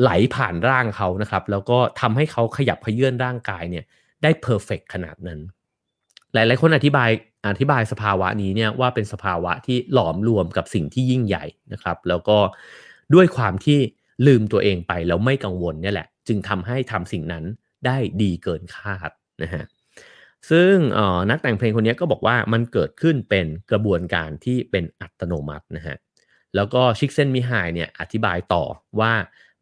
[0.00, 3.84] ไหลผ่านร่างเขานะครับ แล้วก็ทำให้เขาขยับเขยื่อนร่างกายเนี่ย
[4.22, 5.40] ได้ perfect ขนาดนั้น
[6.34, 7.10] หลาย ๆ คนอธิบาย
[7.48, 12.38] อธิบายสภาวะนี้เนี่ยว่าเป็นสภาวะที่หลอมรวมกับสิ่งที่ยิ่งใหญ่นะครับ แล้วก็
[13.14, 13.78] ด้วยความที่
[14.26, 17.44] ลืมตัวเองไปแล้วไม่กังวลเนี่ยแหละ จึงทำให้ทำสิ่งนั้น
[17.86, 19.10] ได้ดีเกินคาด
[19.42, 19.64] นะฮะ
[20.50, 20.74] ซึ่ง
[21.30, 25.96] นักแต่งเพลงคนนี้ก็บอกว่ามันเกิดขึ้นเป็นกระบวนการที่เป็นอัตโนมัตินะฮะ
[26.54, 28.64] แล้วก็ชิกเซนมิไฮเนี่ยอธิบายต่อ
[29.00, 29.12] ว่า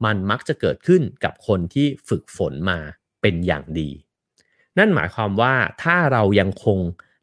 [0.05, 2.79] มันมักจะเกิดขึ้นกับคนที่ฝึกฝนมา
[3.23, 3.91] เป็นอย่างดี
[4.79, 6.79] นั่นหมายความว่าถ้าเรายังคง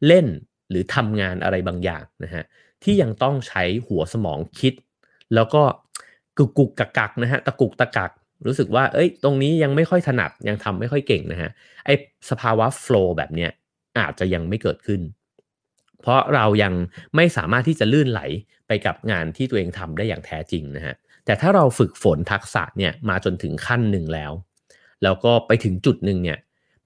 [0.06, 0.26] เล่น
[0.70, 2.44] หรือทำงานอะไรบางอย่างนะฮะ
[2.82, 4.74] ที่ยังต้องใช้หัวสมองคิด
[5.34, 5.62] แล้วก็
[6.38, 8.10] กุกกุกกักกักนะฮะตะกุกตะกัก
[8.46, 11.50] รู้สึกว่า เอ้ย ตรงนี้ยังไม่ค่อยถนัดยังทำไม่ค่อยเก่งนะฮะ
[11.84, 11.90] ไอ
[12.30, 13.50] สภาวะโฟล์แบบเนี้ย
[13.98, 15.00] อาจจะยังไม่เกิดขึ้น
[16.00, 16.74] เพราะเรายัง
[17.16, 18.20] ไม่สามารถที่จะลื่นไหล
[18.66, 20.94] ไปกับงานที่ตัวเองทำได้อย่างแท้จริงนะฮะ
[21.24, 24.32] แต่ถ้าเราฝึกฝนทักษะเนี่ยมาจนถึงขั้นหนึ่งแล้ว
[25.02, 26.38] แล้วก็ไปถึงจุดหนึ่งเนี่ย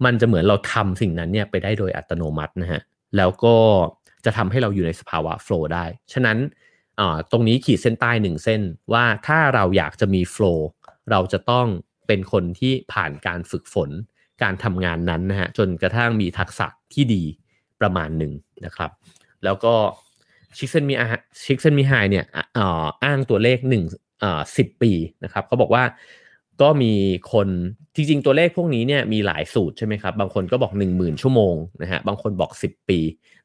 [0.05, 2.81] มันจะเหมือนเราทำสิ่งนั้นเนี่ยไปได้โดยอัตโนมัตินะฮะ
[3.17, 3.57] แล้วก็
[4.25, 6.39] จะทำให้เราอยู่ในสภาวะโฟล์ได้ ฉะนั้น
[7.31, 10.69] ตรงนี้ขีดเส้นใต้หนึ่งเส้นว่าถ้าเราอยากจะมีโฟล์
[11.11, 11.67] เราจะต้อง
[12.07, 13.91] เป็นคนที่ผ่านการฝึกฝน
[14.43, 17.23] การทำงานนั้นนะฮะจนกระทั่งมีทักษะที่ดี
[17.81, 18.33] ประมาณหนึ่ง
[18.65, 18.91] นะครับ
[19.45, 19.75] แล้วก็
[20.57, 20.95] ชิคเซนมี
[21.45, 22.25] ชิคเซนมีไฮเนี่ย
[23.05, 23.85] อ้างตัวเลขหนึ่ง
[24.57, 24.93] สิบปี
[25.25, 25.85] นะครับเขาบอกว่า
[26.63, 26.93] ก็มี
[27.33, 27.49] คน
[27.95, 32.99] จริงๆตัวเลขพวกนี้เนี่ยมีหลายสูตรใช่ไหมครับ บางคนก็บอก 1 0,000 ชั่วโมงนะฮะบางคนบอก 10 ปี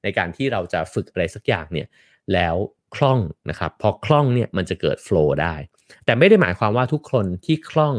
[0.04, 1.88] ในการที่เราจะฝึกอะไรสักอย่างเนี่ย
[2.34, 2.56] แล้ว
[2.96, 5.56] คล่องนะครับ พอคล่องเนี่ยมันจะเกิดโฟล์ได้
[6.06, 7.96] แต่ไม่ได้หมายความว่าทุกคนที่คล่อง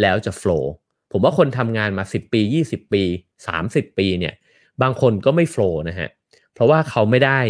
[0.00, 0.72] แล้วจะโฟล์
[1.12, 3.02] ผมว่าคนทำงานมา 10 ปี 20 ปี
[3.50, 4.34] 30 ปีเนี่ย
[4.82, 6.08] บางคนก็ไม่โฟล์นะฮะ
[6.52, 7.40] เพราะว่าเขาไม่ได้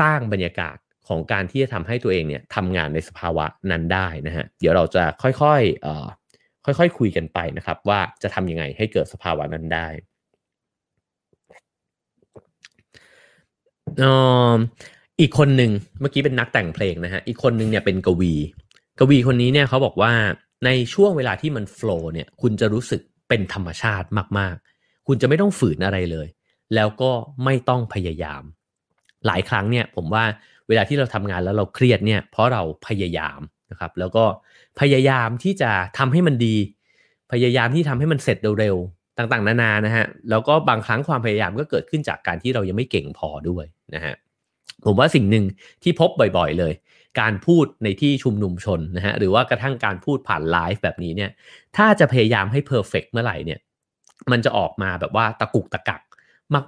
[0.00, 0.76] สร้างบรรยากาศ
[1.08, 9.88] ของการที่จะทำให้ตัวเองเนี่ยทำงานในสภาวะนั้นได้นะฮะเดี๋ยวเราจะค่อยๆค่อยๆคุยกันไปนะครับ ว่าจะทำยังไงให้เกิดสภาวะนั้นได้
[15.20, 18.34] อีกคนหนึ่งเมื่อกี้เป็นนักแต่งเพลงนะฮะอีกคนหนึ่งเนี่ยเป็นกวี
[18.98, 20.12] กวีคนนี้เนี่ยเขาบอกว่า
[20.64, 24.06] ในช่วงเวลาที่มันโฟล์เนี่ยคุณจะรู้สึกเป็นธรรมชาติ
[24.38, 26.28] มากๆ คุณจะไม่ต้องฝืนอะไรเลย
[26.74, 27.10] แล้วก็
[27.44, 28.42] ไม่ต้องพยายาม
[29.26, 30.24] หลายครั้งเนี่ยผมว่า
[30.68, 34.24] เวลาที่เราทำงานแล้วเราเครียดเนี่ยเพราะเราพยายามนะครับแล้วก็
[34.80, 36.56] พยายามที่จะทำให้มันดี
[37.32, 44.14] พยายามที่ทำให้มันเสร็จเร็วๆต่างๆ นานานะฮะแล้วก็บางครั้งความพยายามก็เกิดขึ้นจากการที่เรายังไม่เก่งพอด้วยนะฮะ
[44.86, 45.44] ผมว่าสิ่งหนึ่ง
[45.82, 46.72] ที่พบบ่อยๆเลย
[47.20, 51.30] การพูดในที่ชุมนุมชนนะฮะหรือว่ากระทั่งการพูดผ่านไลฟ์แบบนี้เนี่ย
[51.76, 53.60] ถ้าจะพยายามให้เพอร์เฟกเมื่อไหร่เนี่ย
[54.30, 56.00] มันจะออกมาแบบว่าตะกุกตะกัก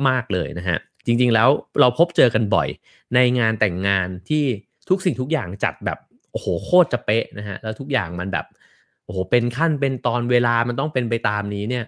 [0.09, 1.49] มาก ๆเลยนะฮะจริงๆแล้ว
[1.81, 2.69] เราพบเจอกันบ่อย
[3.15, 4.45] ในงานแต่งงานที่
[4.89, 5.99] ทุกสิ่งทุกอย่างจัดแบบ
[6.33, 8.47] โอ้โหโคตรจะเป๊ะนะฮะแล้วทุกอย่างมันแบบ
[9.05, 11.85] โอ้โหเป็นขั้นเป็นตอนเวลามันต้องเป็นไปตามนี้เนี่ย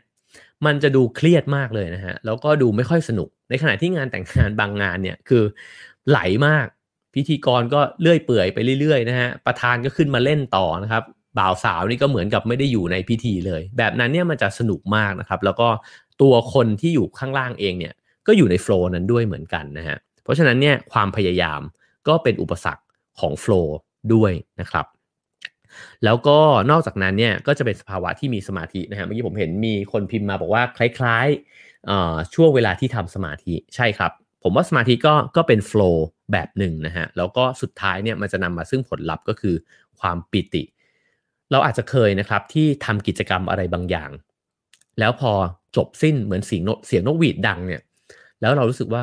[0.66, 5.42] มันจะดูเครียดมากเลยนะฮะแล้วก็ดูไม่ค่อยสนุก ในขณะที่งานแต่งงานบางงานเนี่ยคือ
[6.08, 6.66] ไหลมาก
[7.14, 11.04] พิธีกรก็เลื่อยเปื่อยไปเรื่อยๆนะฮะประธานก็ขึ้นมาเล่นต่อนะครับ
[11.38, 15.68] บ่าวสาวนี่ก็เหมือนกับไม่ได้อยู่ในพิธีเลย แบบนั้นเนี่ยมันจะสนุกมากนะครับ แล้วก็
[16.22, 17.94] ตัวคนที่อยู่ข้างล่างเองเนี่ย
[18.26, 21.60] ก็อยู่ในโฟล์นั้นด้วยเหมือนกันนะฮะเพราะฉะนั้นเนี่ยความพยายาม
[22.08, 22.82] ก็เป็นอุปสรรค
[23.20, 23.76] ของโฟล์
[24.14, 24.86] ด้วยนะครับ
[26.04, 26.38] แล้วก็
[26.70, 39.54] นอกจากนั้นเนี่ยก็จะเป็นสภาวะที่มีสมาธินะฮะเมื่อกี้ผมเห็นมีคนพิมพ์มาบอกว่าคล้ายๆช่วงเวลาที่ทำสมาธิใช่ครับ ผมว่าสมาธิก็ก็เป็นโฟล์แบบหนึ่งนะฮะแล้วก็สุดท้ายเนี่ยมันจะนำมาซึ่งผลลัพธ์ก็คือ
[40.00, 40.62] ความปิติ
[41.50, 44.10] เราอาจจะเคยนะครับที่ทำกิจกรรมอะไรบางอย่าง
[44.98, 45.32] แล้วพอ
[45.76, 47.82] จบสิ้นเหมือนเสียงเสียงนกหวีดดังเนี่ย
[48.40, 49.02] แล้วเรารู้สึกว่า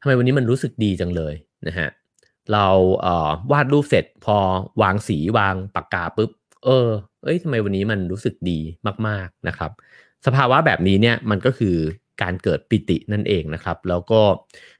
[0.00, 1.34] ทำไมวันนี้มันรู้สึกดีจังเลย
[1.68, 1.88] นะฮะ
[2.52, 2.66] เรา
[3.04, 4.36] เวาดรูปเสร็จพอ
[4.82, 6.30] วางสีวางปากกาปุ๊บ
[6.64, 6.88] เออ
[7.24, 8.58] เอ้ยทำไมวันนี้มันรู้สึกดี
[9.06, 9.70] มาก ๆนะครับ
[10.26, 11.76] สภาวะแบบนี้เนี่ยมันก็คือ
[12.22, 14.20] การเกิดปิตินั่นเองนะครับ แล้วก็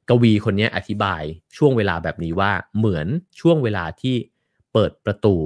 [0.08, 1.22] กวีคนนี้อธิบาย
[1.56, 3.06] ช่วงเวลาแบบนี้ว่าเหมือน
[3.40, 4.14] ช่วงเวลาที่
[4.72, 5.36] เปิดประตู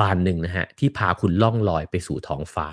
[0.00, 2.68] บานหนึ่งนะฮะที่พาคุณล่องลอยไปสู่ท้องฟ้า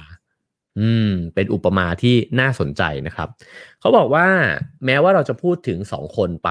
[0.80, 3.30] อืม เป็นอุปมาที่น่าสนใจนะครับ
[3.80, 4.28] เขาบอกว่า
[4.86, 6.50] แม้ว่าเราจะพูดถึงสองคนไป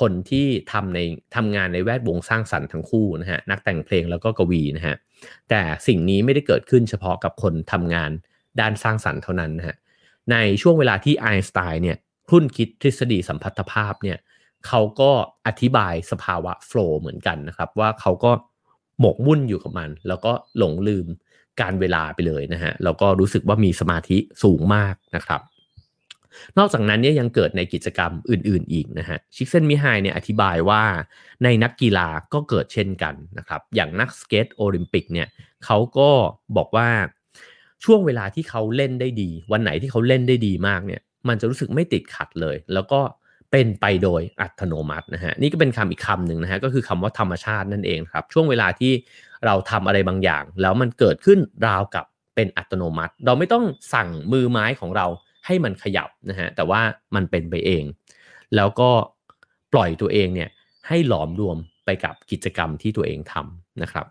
[0.00, 1.00] คนที่ทำใน
[1.36, 4.96] ทำงานในแวดวงสร้างสรรค์ทั้งคู่นะฮะนักแต่งเพลงแล้วก็กวีนะฮะ
[5.50, 8.10] แต่สิ่งนี้ไม่ได้เกิดขึ้นเฉพาะกับคนทำงาน
[8.60, 9.76] ด้านสร้างสรรค์เท่านั้นนะฮะ
[10.32, 11.96] ในช่วงเวลาที่ไอน์สไตน์เนี่ย
[12.28, 14.18] ครุ่นคิดทฤษฎีสัมพัทธภาพเนี่ย
[14.66, 15.10] เขาก็
[15.46, 18.32] อธิบายสภาวะ flow เหมือนกันนะครับ ว่าเขาก็
[19.00, 21.06] หมกมุ่นอยู่กับมัน แล้วก็หลงลืม
[21.60, 25.40] กาลเวลาไปเลยนะฮะแล้วก็รู้สึกว่ามีสมาธิสูงมากนะครับ
[26.58, 30.82] นอกจากนั้นเนี่ยยังเกิดในกิจกรรมอื่น ๆ อีกนะฮะชิคเซนต์มิไฮเนี่ยอธิบายว่า
[31.44, 35.28] ในนักกีฬาก็เกิดเช่นกันนะครับ อย่างนักสเก็ตโอลิมปิกเนี่ย
[35.64, 36.10] เขาก็
[36.56, 36.88] บอกว่า
[37.84, 43.00] ช่วงเวลาที่เขาเล่นได้ดี วันไหนที่เขาเล่นได้ดีมากเนี่ย มันจะรู้สึกไม่ติดขัดเลย แล้วก็
[43.50, 48.92] เป็นไปโดยอัตโนมัตินะฮะนี่ก็เป็นคำอีกคำหนึ่งนะฮะก็คือคำว่าธรรมชาตินั่นเองครับ ช่วงเวลาที่
[49.46, 55.06] เราทำอะไรบางอย่าง แล้วมันเกิดขึ้นราวกับเป็นอัตโนมัติ เราไม่ต้องสั่งมือไม้ของเรา
[55.46, 56.80] ให้มันขยับนะฮะแต่ว่า
[57.14, 57.84] มันเป็นไปเอง
[58.56, 58.90] แล้วก็
[59.72, 60.50] ปล่อยตัวเองเนี่ย
[60.88, 64.06] ให้หลอมรวมไปกับกิจกรรมที่ตัวเองทำนะครับ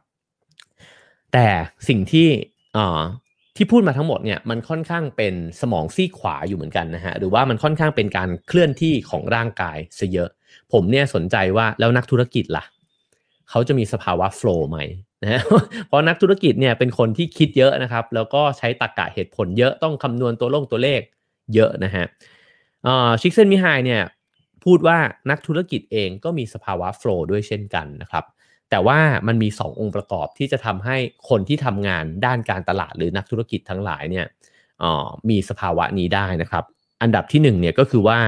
[1.34, 1.48] แต่
[1.88, 2.28] สิ่งที่
[3.56, 10.30] ที่พูดมาทั้งหมดเนี่ยมันค่อนข้างเป็นสมองซีขวาอยู่เหมือนกันนะฮะหรือว่ามันค่อนข้างเป็นการเคลื่อนที่ของร่างกายซะเยอะ
[10.74, 12.64] ผมเนี่ยสนใจว่าแล้วนักธุรกิจล่ะ
[13.50, 14.78] เขาจะมีสภาวะโฟล์ไหม
[15.24, 15.42] นะ
[15.88, 21.02] เพราะนักธุรกิจเนี่ยเป็นคนที่คิดเยอะนะครับ แล้วก็ใช้ตรรกะเหตุผลเยอะต้องคำนวณตัวลงตัวเลข
[21.54, 22.06] เยอะนะฮะ
[23.22, 24.02] ชิคเซนมิไฮเนี่ย
[24.64, 24.98] พูดว่า
[25.30, 28.24] นักธุรกิจเองก็มีสภาวะโฟล์ด้วยเช่นกันนะครับ
[28.74, 30.98] แต่ว่ามันมี 2 องค์ประกอบที่จะทำให้
[31.30, 34.26] คนที่ทำงานด้านการตลาดหรือนักธุรกิจทั้งหลายเนี่ย
[35.30, 36.64] มีสภาวะนี้ได้นะครับ
[37.02, 38.20] อันดับที่1เนี่ยก็คือว่า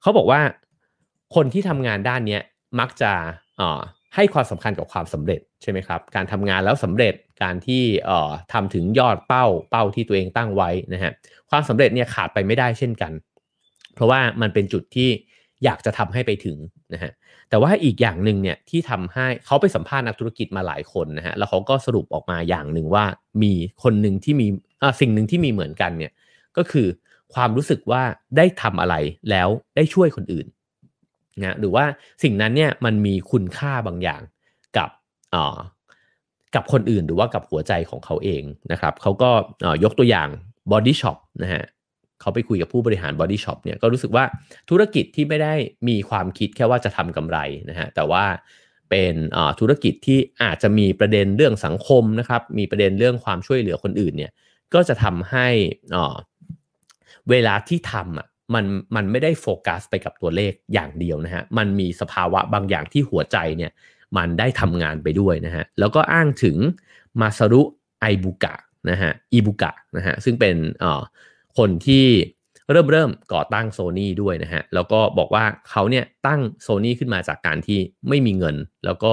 [0.00, 0.40] เขาบอกว่า
[1.34, 2.38] คนที่ทำงานด้านนี้
[2.80, 3.12] มักจะ
[4.14, 7.82] ให้ความสำคัญกับความสำเร็จใช่ไหมครับ การทำงานแล้วสำเร็จการที่
[8.52, 11.12] ทำถึงยอดเป้าเป้าที่ตัวเองตั้งไว้นะฮะ
[11.50, 13.12] ความสำเร็จเนี่ยขาดไปไม่ได้เช่นกัน
[13.94, 15.08] เพราะว่ามันเป็นจุดที่
[15.64, 16.56] อยากจะทำให้ไปถึง
[16.94, 17.12] นะฮะ
[17.50, 23.04] แต่ว่าอีกอย่างหนึ่งเนี่ยที่ทำให้เขาไปสัมภาษณ์นักธุรกิจมาหลายคนนะฮะแล้วเขาก็สรุปออกมาอย่างหนึ่งว่า
[23.42, 24.46] มีคนหนึ่งที่มี
[25.00, 26.12] สิ่งหนึ่งที่มีเหมือนกันเนี่ย
[26.56, 26.86] ก็คือ
[27.34, 28.02] ความรู้สึกว่า
[28.36, 28.94] ได้ทำอะไร
[29.30, 30.46] แล้วได้ช่วยคนอื่น
[31.38, 31.84] นะหรือว่า
[32.22, 34.22] สิ่งนั้นเนี่ยมันมีคุณค่าบางอย่าง
[34.76, 34.90] กับ
[36.54, 39.30] กับคนอื่นหรือว่ากับหัวใจของเขาเองนะครับเขาก็
[39.84, 40.28] ยกตัวอย่าง
[40.70, 41.62] Body Shop นะฮะ
[42.20, 44.24] เขาไปคุยกับผู้บริหาร Body Shop เนี่ยก็รู้สึกว่า
[44.70, 45.54] ธุรกิจที่ไม่ได้
[45.88, 47.38] มีความคิดแค่ว่าจะทำกำไร
[47.70, 48.24] นะฮะแต่ว่า
[48.90, 49.14] เป็น
[49.60, 54.32] ธุรกิจที่อาจจะมีประเด็นเรื่องสังคมนะครับ มีประเด็นเรื่องความช่วยเหลือคนอื่นเนี่ย
[54.74, 55.48] ก็จะทำให้
[57.30, 58.64] เวลาที่ทำอะมัน
[58.96, 63.72] มันไม่ได้โฟกัสไปกับตัวเลขอย่างเดียวนะฮะมันมีสภาวะบางอย่างที่หัวใจเนี่ย
[64.16, 66.56] มันได้ทำงานไปด้วยนะฮะแล้วก็อ้างถึง
[67.20, 67.62] มาซารุ
[68.00, 68.54] ไอบุกะ
[68.90, 70.56] นะฮะอิบุกะนะฮะซึ่งเป็น
[71.58, 72.06] คนที่
[72.70, 79.12] เริ่มเริ่มก่อตั้งโซ n y ด้วยนะฮะ แล้วก็บอกว่าเขาเนี่ยตั้งโซ n y ขึ้นมาจากการที่ไม่มีเงิน แล้วก็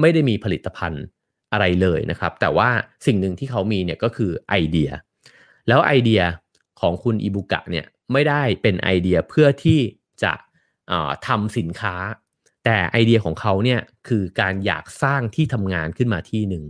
[0.00, 1.04] ไม่ได้มีผลิตภัณฑ์
[1.52, 2.70] อะไรเลยนะครับ แต่ว่า
[3.06, 4.90] สิ่งหนึ่งที่เขามีเนี่ยก็คือไอเดีย
[5.68, 6.22] แล้วไอเดีย
[6.80, 9.80] ของคุณอิบุกะเนี่ยไม่ได้เป็นไอเดียเพื่อที่
[10.22, 10.32] จะ
[11.26, 11.94] ทำสินค้า
[12.64, 16.64] แต่ไอเดียของเขาเนี่ยคือการอยากสร้างที่ทำงานขึ้นมาที่หนึ่ง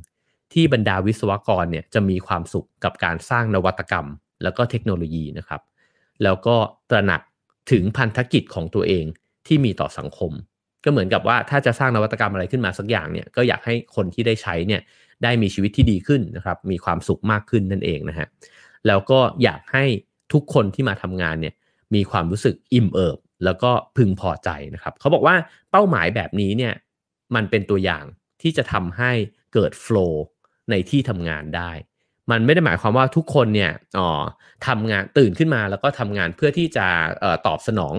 [0.52, 4.06] ที่บรรดาวิศวกรเนี่ยจะมีความสุขกับการสร้างนวัตกรรม
[4.42, 5.60] แล้วก็เทคโนโลยีนะครับ
[6.22, 6.56] แล้วก็
[6.90, 7.20] ตระหนัก
[7.72, 9.04] ถึงพันธกิจของตัวเอง
[9.46, 10.32] ที่มีต่อสังคม
[10.84, 14.80] ก็เหมือนกับว่าถ้าจะสร้างนวัตกรรมอะไรขึ้นมาสักอย่างเนี่ยก็อยากให้คนที่ได้ใช้เนี่ย
[15.22, 18.26] ได้มีชีวิตที่ดีขึ้นนะครับ มีความสุขมากขึ้นนั่นเองนะฮะ
[18.86, 19.84] แล้วก็อยากให้
[20.32, 21.54] ทุกคนที่มาทำงานเนี่ย
[21.94, 25.34] มีความรู้สึกอิ่มเอิบ แล้วก็พึงพอใจนะครับ เขาบอกว่า
[25.70, 26.74] เป้าหมายแบบนี้เนี่ย
[27.34, 28.04] มันเป็นตัวอย่าง
[28.42, 29.12] ที่จะทำให้
[29.54, 30.24] เกิดโฟล์
[30.70, 31.70] ในที่ทำงานได้
[32.30, 34.08] มันไม่ได้หมายความว่าทุกคนเนี่ยอ๋อ
[34.66, 36.86] ทำงานตื่นขึ้นมาแล้วก็ทำงานเพื่อที่จะ
[37.22, 37.94] ออตอบสนอง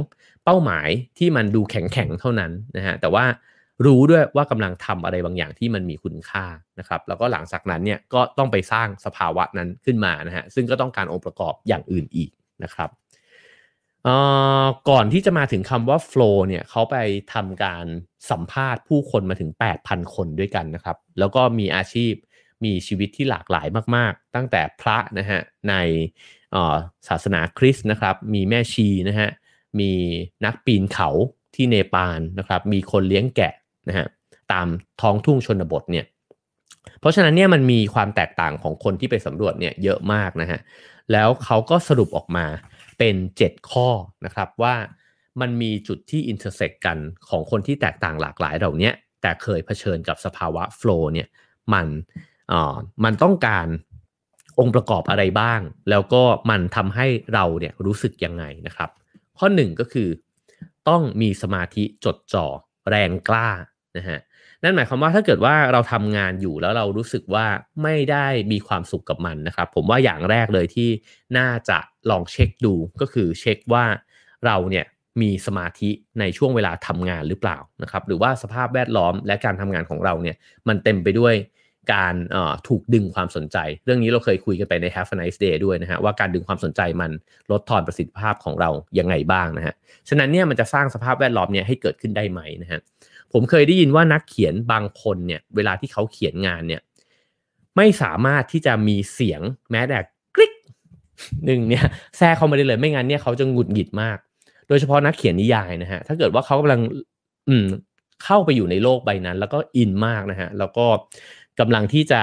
[0.46, 3.26] เป้าหมายที่มันดูแข็งๆเท่านั้นนะฮะแต่ว่า
[3.86, 6.46] รู้ด้วยว่ากำลังทำอะไรบางอย่างที่มันมีคุณค่า
[6.80, 12.30] นะครับแล้วก็หลังจากนั้นเนี่ยก็ต้องไปสร้างสภาวะนั้นขึ้นมานะฮะซึ่งก็ต้องการองค์ประกอบอย่างอื่นอีก
[12.64, 12.90] นะครับ
[14.90, 16.96] ก่อนที่จะมาถึงคำว่า flow เนี่ยเขาไป
[17.34, 17.86] ทำการ
[18.32, 22.14] สัมภาษณ์ผู้คนมาถึง 8,000 คนด้วยกันนะครับ แล้วก็มีอาชีพ
[22.66, 25.76] มีชีวิตที่หลากหลายมาก ๆ ตั้งแต่พระนะฮะใน
[27.08, 29.30] ศาสนาคริสต์นะครับ มีแม่ชีนะฮะ
[29.80, 29.92] มี
[30.46, 31.10] นักปีนเขา
[31.56, 33.54] ที่เนปาลนะครับ มีคนเลี้ยงแกะ
[33.90, 34.08] นะฮะ
[34.52, 34.68] ตาม
[35.02, 36.06] ท้องทุ่งชนบทเนี่ย
[37.00, 40.60] เพราะฉะนั้นเนี่ยมันมีความแตกต่างของคนที่ไปสำรวจเนี่ยเยอะมากนะฮะ
[41.12, 42.46] แล้วเขาก็สรุปออกมา
[43.00, 43.90] เป็น 7 ข้อ
[44.26, 44.76] นะครับว่า
[45.42, 46.98] มันมีจุดที่อินเตอร์เซ็กกัน
[47.30, 51.28] ของคนที่แตกต่างหลากหลายเหล่านี้แต่เคยเผชิญกับสภาวะโฟล์เนี่ย
[51.74, 51.88] มัน
[53.04, 53.68] มันต้องการ
[54.60, 55.60] องค์ประกอบอะไรบ้าง
[55.90, 58.90] แล้วก็มันทำให้เราเนี่ยรู้สึกยังไงนะครับ
[59.38, 60.10] ข้อหนึ่งก็คือ
[60.90, 62.48] ต้องมีสมาธิจดจ่อ
[62.90, 63.50] แรงกล้า
[63.98, 64.20] นะฮะ
[64.64, 67.46] นั่นหมายความว่าถ้าเกิดว่าเราทำงานอยู่แล้วเรารู้สึกว่า
[67.84, 70.90] ไม่ได้มีความสุขกับมันนะครับ ผมว่าอย่างแรกเลยที่
[71.38, 71.78] น่าจะ
[72.10, 73.86] ลองเช็คดูก็คือเช็คว่า
[74.46, 74.86] เราเนี่ย
[75.22, 80.36] มีสมาธิในช่วงเวลาทำงานหรือเปล่านะครับ หรือว่าสภาพแวดล้อมและการทำงานของเราเนี่ย
[80.68, 81.36] มันเต็มไปด้วย
[81.94, 82.16] การ
[82.68, 87.12] ถูกดึงความสนใจ เรื่องนี้เราเคยคุยกันไปใน Have a nice day ด้วยนะฮะว่าการดึงความสนใจมัน
[87.52, 89.74] ลดทอนประสิทธิภาพของเรายังไงบ้างนะฮะ
[90.10, 92.80] ฉะนั้นเนี่ยมันจะสร้างสภาพแวดล้อมเนี่ยให้เกิดขึ้นได้ไหมนะฮะ
[93.34, 96.82] ผมเคยได้ยินว่านักเขียนบางคนเนี่ยเวลาที่เขาเขียนงานเนี่ย
[97.78, 99.42] ไม่สามารถที่จะมีเสียง
[99.72, 100.00] แม้แต่
[100.36, 100.54] กริ๊ก
[101.46, 101.86] หนึ่งเนี่ย
[102.18, 104.18] แทรกเข้ามาได้เลยไม่งั้นเนี่ยเขาจะหงุดหงิดมาก
[104.68, 106.82] โดยเฉพาะนักเขียนนิยายนะฮะถ้าเกิดว่าเขากำลัง
[107.50, 107.68] อืม
[108.26, 110.86] เข้าไปอยู่ในโลกใบนั้น แล้วก็อินมากนะฮะแล้วก็
[111.60, 112.22] กำลังที่จะ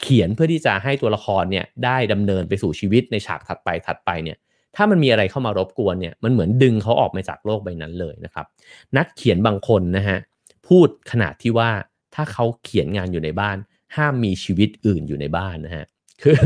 [0.00, 4.38] เขียนเพื่อที่จะให้ตัวละครเนี่ยได้ดำเนินไปสู่ชีวิตในฉากถัดไปถัดไปเนี่ย
[4.76, 8.46] ถ้ามันมีอะไรเข้ามารบกวนเนี่ยมันเหมือนดึงเขาออกมาจากโลกใบนั้นเลยนะครับ
[8.96, 10.18] นักเขียนบางคนนะฮะ
[10.68, 11.70] พูดขนาดที่ว่า
[12.14, 13.56] ถ้าเขาเขียนงานอยู่ในบ้าน
[13.96, 15.84] ห้ามมีชีวิตอื่นอยู่ในบ้านนะฮะ
[16.22, 16.36] คือ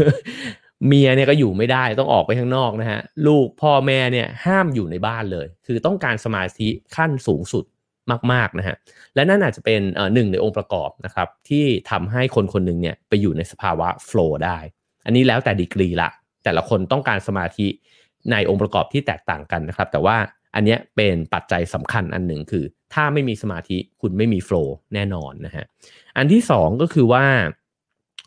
[0.87, 7.65] เมียเนี่ยก็อยู่ไม่ได้ต้องออกไปข้างนอกนะฮะลูกพ่อแม่เนี่ยห้ามอยู่ในบ้านเลย คือต้องการสมาธิขั้นสูงสุด
[8.33, 8.77] มากๆนะฮะ
[9.15, 9.81] และนั่นอาจจะเป็น
[10.15, 14.59] หนึ่งในองค์ประกอบนะครับที่ทำให้คนคนหนึ่งเนี่ยไปอยู่ในสภาวะโฟล์ได้
[15.07, 16.09] อันนี้แล้วแต่ดีกรีละ
[16.45, 17.67] แต่ละคนต้องการสมาธิ
[18.31, 20.17] ในองค์ประกอบที่แตกต่างกันนะครับ แต่ว่า
[20.55, 25.65] อันนี้เป็นปัจจัยสำคัญอันหนึ่งคือ ถ้าไม่มีสมาธิคุณไม่มีโฟล์แน่นอนนะฮะ
[26.17, 27.25] อันที่ 2 ก็คือว่า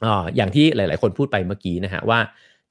[0.06, 2.20] ออย่างที่หลาย ๆ คนพูดไปเมื่อกี้นะฮะว่า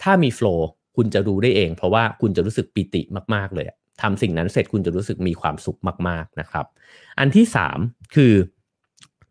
[0.02, 3.02] ถ้ามีโฟล์คุณจะรู้ได้เอง เพราะว่าคุณจะรู้สึกปิติ
[3.34, 3.66] มาก ๆ เลย
[4.02, 5.78] ทำสิ่งนั้นเสร็จคุณจะรู้สึกมีความสุข
[6.08, 6.66] มาก ๆนะครับ
[7.18, 7.46] อันที่
[7.78, 8.34] 3 คือ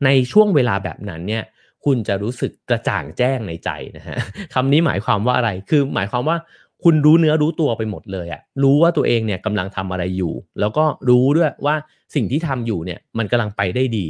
[0.06, 1.44] ในช่วงเวลาแบบนั้นเนี่ย
[1.86, 4.18] คุณจะรู้สึกกระจ่างแจ้งในใจนะฮะ
[4.54, 6.38] คำนี้หมายความว่าอะไรคือหมายความว่า
[6.84, 11.76] คุณรู้เนื้อรู้ตัวไปหมดเลยอะรู้ว่าตัวเองเนี่ยกำลังทำอะไรอยู่ แล้วก็รู้ด้วยว่า
[12.16, 14.08] สิ่งที่ทำอยู่เนี่ยมันกำลังไปได้ดี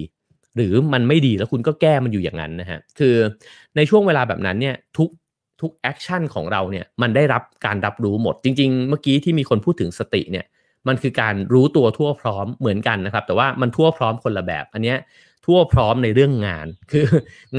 [0.56, 3.16] หรือมันไม่ดีแล้วคุณก็แก้มันอยู่อย่างนั้นนะฮะคือ
[3.76, 5.10] ในช่วงเวลาแบบนั้นเนี่ยทุก
[5.64, 10.46] ทุก action ของเราเนี่ยมันได้รับการรับรู้หมด จริง ๆ เมื่อกี้ที่มีคนพูดถึงสติเนี่ย
[10.88, 14.98] มันคือการรู้ตัวทั่วพร้อมเหมือนกันนะครับ แต่ว่ามันทั่วพร้อมคนละแบบ อันเนี้ย
[15.46, 17.06] ทั่วพร้อมในเรื่องงาน คือ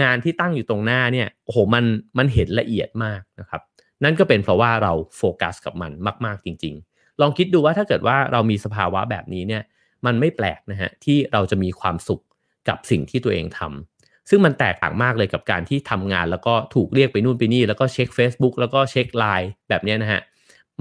[0.03, 1.85] งานที่ตั้งอยู่ตรงหน้าเนี่ยโอ้โหมัน
[2.19, 3.63] มันเห็นละเอียดมากนะครับ
[4.05, 5.93] นั่นก็เป็นเพราะว่าเราโฟกัสกับมัน
[6.27, 9.63] มาก ๆจริง ๆ ลองคิดดูว่าถ้าเกิดว่าเรามีสภาวะแบบนี้เนี่ย
[10.07, 12.23] มันไม่แปลกนะฮะที่เราจะมีความสุข
[12.69, 13.94] กับสิ่งที่ตัวเองทำ
[14.31, 20.23] ซึ่งมันแตกต่างมากเลยกับการที่ทำงานแล้วก็ถูกเรียกไปนู่นไปนี่ แล้วก็เช็ค Facebook แล้วก็เช็คไลน์แบบนี้นะฮะ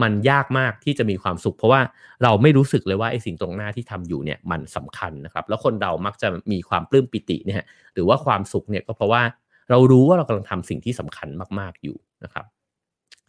[0.02, 1.82] มันยากมากที่จะมีความสุข เพราะว่า
[2.24, 9.22] เราไม่รู้สึกเลยว่าไอ้สิ่งตรงหน้าที่ทำอยู่เนี่ยมันสำคัญนะครับแล้วคนเรามักจะมีความปลื้มปิติเนี่ยหรือว่าความสุขเนี่ยก็เพราะว่า
[9.70, 11.28] เรารู้ว่าเรากำลังทำสิ่งที่สำคัญ
[11.60, 12.46] มาก ๆอยู่นะครับ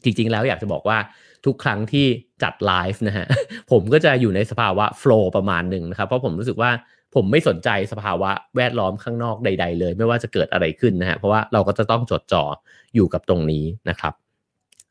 [0.04, 0.98] จริงๆ แล้วอยากจะบอกว่า
[1.44, 2.06] ทุกครั้งที่
[2.42, 3.26] จัดไลฟ์นะฮะ
[3.70, 6.70] ผมก็จะอยู่ในสภาวะโฟล์ประมาณหนึ่งนะครับ เพราะผมรู้สึกว่า
[7.14, 12.44] ผมไม่สนใจสภาวะแวดล้อมข้างนอกใด ๆ เลย ไม่ว่าจะเกิดอะไรขึ้นนะฮะเพราะว่าเราก็จะต้องจดจ่อ
[12.94, 14.14] อยู่กับตรงนี้นะครับ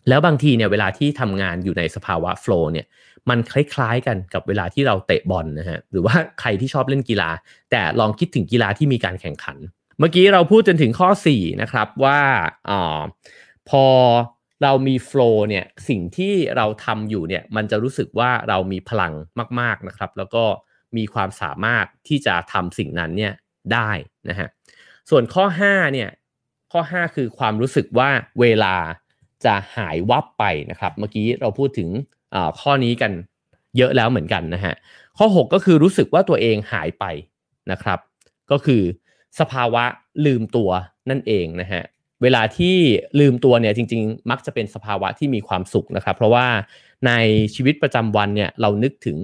[0.10, 2.86] แล้วบางทีเนี่ยเวลาที่ทำงานอยู่ในสภาวะโฟล์เนี่ย
[3.30, 7.30] มันคล้ายๆกันกับเวลาที่เราเตะบอลนะฮะหรือว่าใครที่ชอบเล่นกีฬา
[7.72, 9.58] แต่ลองคิดถึงกีฬาที่มีการแข่งขัน
[10.00, 12.20] เมื่อกี้เราพูดจนถึงข้อ4นะครับว่า
[12.70, 13.02] อ่า
[13.70, 13.86] พอ
[14.64, 19.14] เรามีโฟล์เนี่ยสิ่งที่เราทำอยู่เนี่ยมันจะรู้สึกว่าเรามีพลัง
[19.60, 20.44] มาก ๆนะครับ แล้วก็
[20.98, 23.34] มีความสามารถที่จะทำสิ่งนั้นเนี่ย
[23.74, 23.92] ได้
[24.30, 24.48] นะฮะ
[25.10, 26.10] ส่วนข้อ5เนี่ย
[26.72, 28.76] ข้อ 5 คือความรู้สึกว่าเวลา
[29.46, 31.90] จะหายวับไปนะครับ เมื่อกี้เราพูดถึง
[32.62, 33.12] ข้อนี้กัน
[33.78, 34.74] เยอะแล้วเหมือนกันนะฮะ
[35.18, 37.06] ข้อ 6 ก็คือรู้สึกว่าตัวเองหายไป
[37.72, 38.00] นะครับ
[38.52, 38.82] ก็คือ
[39.40, 39.84] สภาวะ
[40.26, 40.70] ลืมตัว
[41.10, 41.84] นั่นเองนะฮะ
[42.22, 42.76] เวลาที่
[43.20, 46.48] ลืมตัวเนี่ยจริง ๆ มักจะเป็นสภาวะที่มีความสุขนะครับ เพราะว่า
[47.08, 47.12] ใน
[47.56, 49.18] ชีวิตประจำวันเนี่ยเรานึกถึง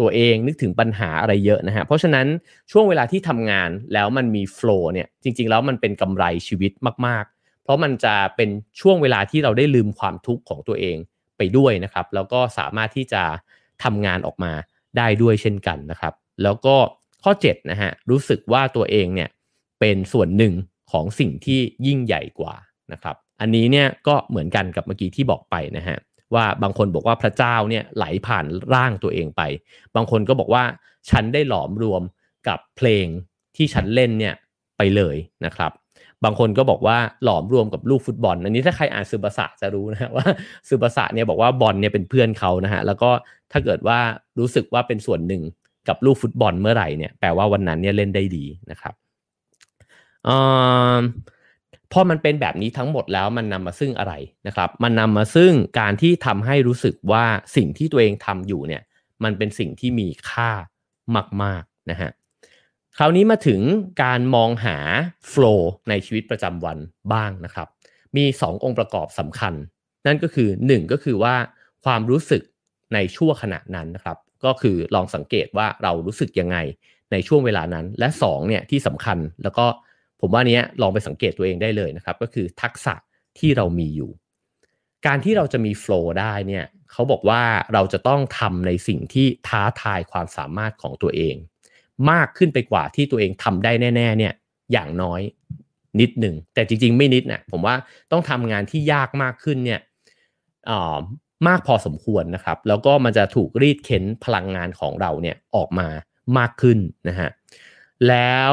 [0.00, 2.26] ตัวเองนึกถึงปัญหาอะไรเยอะนะฮะเพราะฉะนั้น
[2.72, 6.72] ช่วงเวลาที่ทำงานแล้วมันมีโฟล์เนี่ยจริง ๆ แล้วมันเป็นกำไรชีวิต
[7.06, 10.96] มาก ๆ เพราะมันจะเป็นช่วงเวลาที่เราได้ลืมความทุกข์ของตัวเอง
[11.38, 13.22] ไปด้วยนะครับ แล้วก็สามารถที่จะ
[13.84, 14.52] ทำงานออกมา
[14.96, 16.76] ได้ด้วยเช่นกันนะครับ แล้วก็
[17.24, 19.28] ข้อ7นะฮะรู้สึกว่าตัวเองเนี่ย
[19.80, 20.54] เป็นส่วนหนึ่ง
[20.92, 22.54] ของสิ่งที่ยิ่งใหญ่กว่า
[22.92, 25.98] นะครับ อันนี้เนี่ยก็เหมือนกันกับเมื่อกี้ที่บอกไปนะฮะ
[26.34, 29.42] ว่าบางคนบอกว่าพระเจ้าเนี่ยไหลผ่านร่างตัวเองไป
[29.96, 30.64] บางคนก็บอกว่า
[31.10, 32.02] ฉันได้หลอมรวม
[32.48, 33.06] กับเพลง
[33.56, 34.34] ที่ฉันเล่นเนี่ย
[34.78, 35.72] ไปเลยนะครับ
[36.24, 40.26] บางคนก็บอกว่าหลอมรวมกับลูกฟุตบอล อันนี้ถ้าใครอ่านซูบาสะจะรู้นะว่า
[40.68, 43.10] ซูบาสะเนี่ยบอกว่าบอลเนี่ยเป็นเพื่อนเขานะฮะแล้วก็
[43.52, 43.98] ถ้าเกิดว่า
[44.38, 45.42] รู้สึกว่าเป็นส่วนหนึ่ง
[45.88, 48.94] กับลูกฟุตบอลเมื่อไหร่เนี่ยแปลว่าวันนั้นเนี่ยเล่นได้ดีนะครับ
[51.92, 54.14] พอมันเป็นแบบนี้ทั้งหมดแล้วมันนำมาซึ่งอะไร
[54.46, 57.24] นะครับ มันนำมาซึ่งการที่ทำให้รู้สึกว่า
[57.56, 58.82] สิ่งที่ตัวเองทำอยู่เนี่ย
[59.24, 60.50] มันเป็นสิ่งที่มีค่า
[61.42, 62.10] มากๆนะฮะ
[62.96, 63.60] คราวนี้มาถึง
[64.02, 64.76] การมองหา
[65.28, 66.78] โฟล์ในชีวิตประจำวัน
[67.12, 67.68] บ้างนะครับ
[68.16, 69.54] มี 2 องค์ประกอบสำคัญ
[70.06, 71.34] นั่นก็คือ 1 ก็คือว่า
[71.84, 72.42] ความรู้สึก
[72.94, 76.56] ในช่วงขณะนั้นนะครับ ก็คือลองสังเกตว่าเรารู้สึกยังไง
[77.12, 79.66] ในช่วงเวลานั้น และ2เนี่ยที่สำคัญแล้วก็
[80.26, 82.94] ผมว่านี้ลองไปสังเกตตัวเองได้เลยนะครับ ก็คือทักษะ
[83.38, 84.10] ที่เรามีอยู่
[85.06, 91.34] การที่เราจะมีโฟล์ได้เนี่ยเขาบอกว่าเราจะต้องทำในสิ่งที่ท้าทายความสามารถของตัวเอง
[92.10, 94.32] มากขึ้นไปกว่าที่ตัวเองทำได้แน่ๆเนี่ย
[94.72, 95.20] อย่างน้อย
[96.00, 97.74] นิดหนึ่งแต่จริงๆ ไม่นิดนะผมว่า
[98.12, 99.80] ต้องทำงานที่ยากมากขึ้นเนี่ย
[101.48, 105.88] มากพอสมควรนะครับ แล้วก็มันจะถูกรีดเค้นพลังงานของเราเนี่ยออกมา
[106.38, 107.30] มากขึ้นนะฮะ
[108.08, 108.36] แล้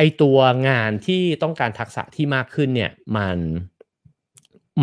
[0.00, 3.38] ไอตัวงานที่ต้องการทักษะที่มากขึ้นเนี่ยมัน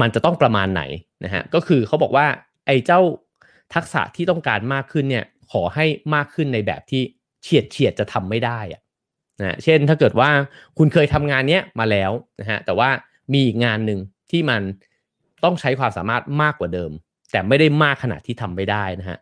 [0.01, 0.83] มันจะต้องประมาณไหน
[1.23, 2.27] นะฮะก็คือเขาบอกว่า
[2.67, 2.99] ไอเจ้า
[3.75, 7.01] ทักษะที่ต้องการมากขึ้นเนี่ยขอให้มากขึ้นในแบบที่
[7.43, 8.81] เฉียดเฉียดจะทำไม่ได้อะ
[9.39, 10.29] นะเช่นถ้าเกิดว่า
[10.77, 12.89] คุณเคยทำงานเนี้ยมาแล้วนะฮะแต่ว่า
[13.33, 13.99] มีอีกงานหนึ่ง
[14.31, 14.61] ที่มัน
[15.43, 16.91] ต้องใช้ความสามารถมากกว่าเดิม
[17.31, 19.17] แต่ไม่ได้มากขนาดที่ทำไม่ได้นะฮะ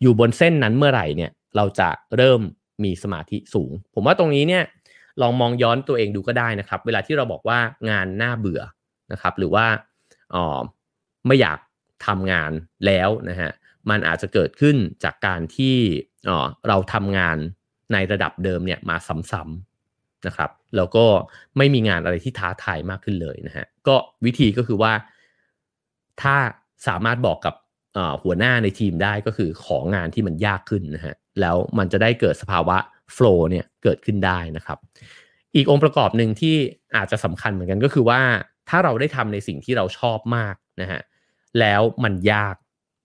[0.00, 2.40] อยู่บนเส้นนั้นเมื่อไหร่เนี่ยเราจะเริ่ม
[2.84, 4.64] มีสมาธิสูง ผมว่าตรงนี้เนี่ย
[5.22, 7.58] ลองมองย้อนตัวเองดูก็ได้นะครับ เวลาที่เราบอกว่า
[7.90, 8.62] งานน่าเบื่อ
[9.12, 9.66] นะครับ หรือว่า
[10.34, 10.58] อ๋อ
[11.26, 11.58] ไม่อยาก
[12.06, 12.52] ทำงาน
[12.86, 13.50] แล้วนะฮะ
[13.90, 15.76] มันอาจจะเกิดขึ้นจากการที่
[16.28, 17.36] อ๋อเราทำงาน
[17.92, 18.96] ในระดับเดิมเนี่ยมา
[19.32, 21.06] ซ้ำๆนะครับแล้วก็
[21.56, 24.92] ไม่มีงานอะไรที่ท้าทายมากขึ้นเลยนะฮะก็วิธีก็คือว่า
[26.22, 26.36] ถ้า
[26.86, 27.54] สามารถบอกกับ
[28.22, 32.76] หัวหน้าในทีมได้ก็คือของานที่มันยากขึ้นนะฮะแล้วมันจะได้เกิดสภาวะ
[33.14, 34.78] โฟล์เนี่ยเกิดขึ้นได้นะครับ
[35.56, 36.56] อีกองค์ประกอบหนึ่งที่
[36.96, 38.20] อาจจะสำคัญเหมือนกันก็คือว่า
[38.68, 41.00] ถ้าเราได้ทำในสิ่งที่เราชอบมากนะฮะ
[41.60, 42.54] แล้วมันยาก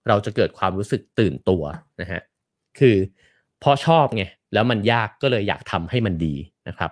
[0.08, 1.64] เราจะเกิดความรู้สึกตื่นตัว
[2.02, 2.22] นะฮะ
[2.80, 2.96] คือ
[3.60, 4.24] เพราะชอบไง
[4.54, 6.36] แล้วมันยากก็เลยอยากทำให้มันดี
[6.68, 6.92] นะครับ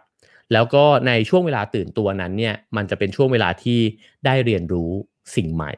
[0.54, 3.80] แล้วก็ในช่วงเวลาตื่นตัวนั้นเนี่ยมันจะเป็นช่วงเวลาที่
[4.26, 4.92] ได้เรียนรู้
[5.36, 5.72] สิ่งใหม่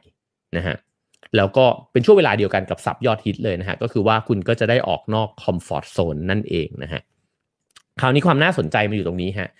[0.56, 0.76] นะฮะ
[1.36, 7.02] แล้วก็เป็นช่วงเวลาเดียวกันกับซับยอดฮิตเลยนะฮะก็คือว่าคุณก็จะได้ออกนอกคอมฟอร์ทโซนนั่นเองนะฮะ
[8.00, 9.50] คราวนี้ความน่าสนใจมาอยู่ตรงนี้ฮะ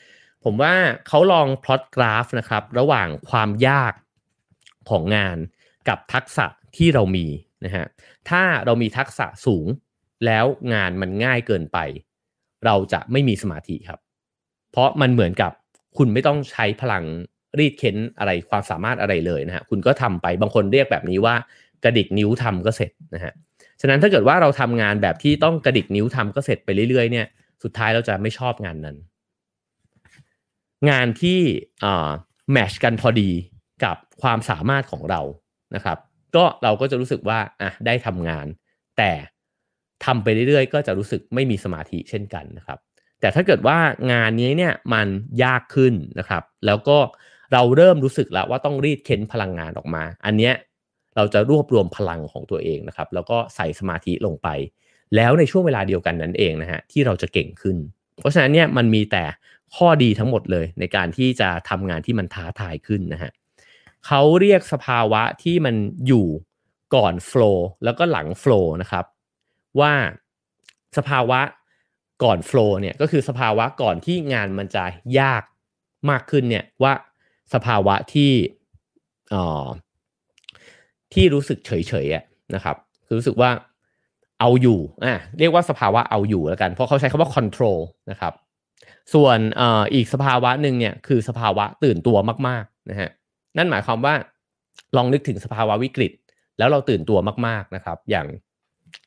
[0.44, 0.74] ผมว่า
[1.08, 3.92] เขาลองพลอตกราฟนะครับ ระหว่างความยาก
[4.90, 5.38] ของงาน
[5.88, 7.26] กับทักษะที่เรามี
[7.64, 7.86] นะฮะ
[8.30, 9.66] ถ้าเรามีทักษะสูง
[10.26, 11.78] แล้วงานมันง่ายเกินไป
[12.64, 14.00] เราจะไม่มีสมาธิครับ
[14.72, 15.52] เพราะมันเหมือนกับ
[15.96, 17.04] คุณไม่ต้องใช้พลัง
[17.58, 21.34] รีดเค้นอะไรความสามารถอะไรเลยนะฮะคุณก็ทำไปบางคนเรียกแบบนี้ว่า
[21.84, 23.32] กระดิกนิ้วทำก็เสร็จนะฮะ
[23.80, 27.26] ฉะนั้นถ้าเกิดว่าเราทำงานแบบที่ต้องกระดิกนิ้วทำก็เสร็จไปเรื่อยๆเนี่ย
[27.62, 28.96] สุดท้ายเราจะไม่ชอบงานนั้น
[30.90, 31.40] งานที่
[32.52, 33.30] แมชกันพอดี
[33.84, 35.20] กับความสามารถของเรา
[35.74, 35.98] นะครับ
[36.36, 38.46] ก็เราก็จะรู้สึกว่าอะได้ทำงาน
[38.98, 39.12] แต่
[40.04, 42.78] ทำไปเรื่อยๆ ก็จะรู้สึกไม่มีสมาธิเช่นกันนะครับ
[43.20, 43.78] แต่ถ้าเกิดว่า
[44.12, 45.08] งานนี้เนี่ยมัน
[45.44, 46.98] ยากขึ้นนะครับ แล้วก็
[47.52, 50.54] เราเริ่มรู้สึกแล้วว่าต้องรีดเค้นพลังงานออกมา อันเนี้ย
[51.16, 54.48] เราจะรวบรวมพลังของตัวเองนะครับ แล้วก็ใส่สมาธิลงไป
[55.16, 57.76] แล้วในช่วงเวลาเดียวกันนั้นเองนะฮะที่เราจะเก่งขึ้น
[58.20, 59.24] เพราะฉะนั้นเนี่ยมันมีแต่
[59.76, 63.30] ข้อดีทั้งหมดเลยในการที่จะทำงานที่มันท้าทายขึ้นนะฮะ
[64.06, 65.74] เขาเรียกสภาวะที่มัน
[66.06, 66.26] อยู่
[66.94, 69.04] ก่อนโฟล์แล้วก็หลังโฟล์นะครับ
[69.80, 69.92] ว่า
[70.98, 71.40] สภาวะ
[72.24, 74.84] ก่อนโฟล์เนี่ยก็คือสภาวะก่อนที่งานมันจะ
[75.20, 75.42] ยาก
[76.10, 76.92] มากขึ้นเนี่ยว่า
[77.54, 78.32] สภาวะที่
[79.34, 79.66] อ่อ
[81.14, 81.70] ที่รู้สึกเฉ
[82.04, 83.50] ยๆอะนะครับคือรู้สึกว่า
[84.40, 87.78] เอาอยู่อะเรียกว่าสภาวะเอาอยู่แล้วกัน เพราะเขาใช้คำว่า control
[88.10, 88.32] นะครับ
[89.14, 89.62] ส่วนอ
[89.94, 92.16] อีกสภาวะหนึ่งเนี่ยคือสภาวะตื่นตัว
[92.48, 93.10] มากๆนะฮะ
[93.56, 94.14] นั่นหมายความว่า
[94.96, 96.12] ลองนึกถึงสภาวะวิกฤต
[96.58, 98.26] แล้วเราตื่นตัวมากๆนะครับ อย่าง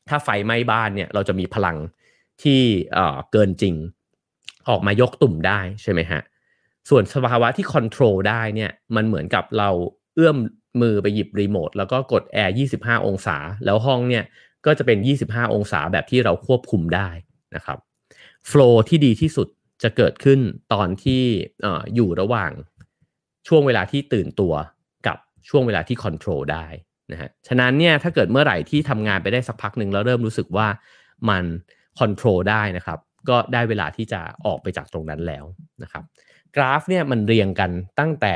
[0.08, 1.76] ถ้าไฟไหม้บ้านเนี่ยเราจะมีพลัง
[2.42, 2.60] ที่
[3.32, 3.74] เกินจริง
[4.68, 6.20] ออกมายกตุ่มได้ใช่ไหมฮะ
[6.90, 9.70] ส่วนสภาวะที่คอนโทรลได้เนี่ยมันเหมือนกับเรา
[10.14, 10.36] เอื้อม
[10.80, 14.24] มือไปหยิบรีโมทแล้วก็กดแอร์ 25 องศา แล้วห้องเนี่ย
[14.66, 17.08] ก็จะเป็น 25 องศาแบบที่เราควบคุมได้
[17.56, 17.78] นะครับ
[18.48, 19.48] flow ที่ดีที่สุด
[19.82, 20.40] จะเกิดขึ้น
[20.72, 21.22] ตอนที่
[21.64, 22.50] อยู่ระหว่าง
[23.48, 24.54] ช่วงเวลาที่ตื่นตัว
[25.06, 26.66] กับช่วงเวลาที่ control ได้
[27.12, 30.68] นะฮะฉะนั้นเนี่ยถ้าเกิดเมื่อไหร่ที่ทำงานไปได้สักพักหนึ่งแล้วเริ่มรู้สึกว่า
[31.28, 31.44] มัน
[31.98, 32.98] control ได้นะครับ
[33.28, 35.44] ก็ได้เวลาที่จะออกไปจากตรงนั้นแล้ว
[35.82, 36.04] นะครับ
[36.56, 38.34] กราฟเนี่ยมันเรียงกันตั้งแต่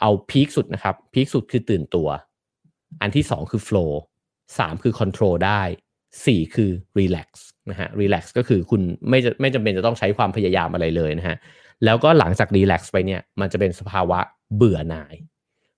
[0.00, 2.08] เอาพีคสุดนะครับพีคสุดคือตื่นตัว
[3.00, 3.92] อันที่ 2 คือ flow
[4.48, 5.62] 3 คือ control ได้
[6.08, 7.28] 4 คือ relax
[7.70, 11.36] นะฮะ relax ก็คือคุณไม่จะไม่จำเป็นจะต้องใช้ความพยายามอะไรเลยนะฮะ
[11.84, 14.18] แล้วก็หลังจาก relax ไปเนี่ย มันจะเป็นสภาวะ
[14.56, 15.14] เบื่อหน่าย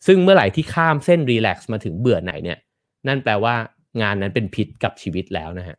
[0.07, 2.59] ซึ่งเมื่อไหร่ที่ข้ามเส้น relax มาถึงเบื่อหน่ายเนี่ย
[3.09, 3.55] นั่นแปลว่า
[4.03, 5.77] งานนั้นเป็นพิษกับชีวิตแล้วนะฮะ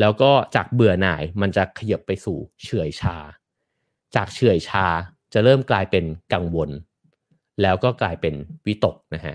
[0.00, 3.16] แล้วก็จากเบื่อหน่ายมันจะขยับไปสู่เฉื่อยชา
[4.14, 4.86] จากเฉื่อยชา
[5.32, 6.04] จะเริ่มกลายเป็น
[6.34, 6.70] กังวล
[7.62, 8.34] แล้วก็กลายเป็น
[8.66, 9.34] วิตกนะฮะ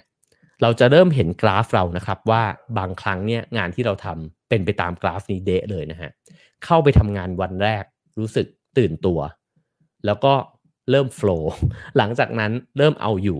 [0.64, 2.44] เราจะเริ่มเห็นกราฟเรานะครับว่า
[2.78, 6.12] บางครั้งเนี่ยงานที่เราทำเป็นไปตามกราฟนี้เดะเลยนะฮะ
[6.66, 7.84] เข้าไปทำงานวันแรก
[8.20, 8.48] รู้สึก
[8.78, 9.20] ตื่นตัว
[10.06, 10.34] แล้วก็
[10.90, 11.54] เริ่มโฟล์
[11.98, 13.40] หลังจากนั้นเริ่มเอาอยู่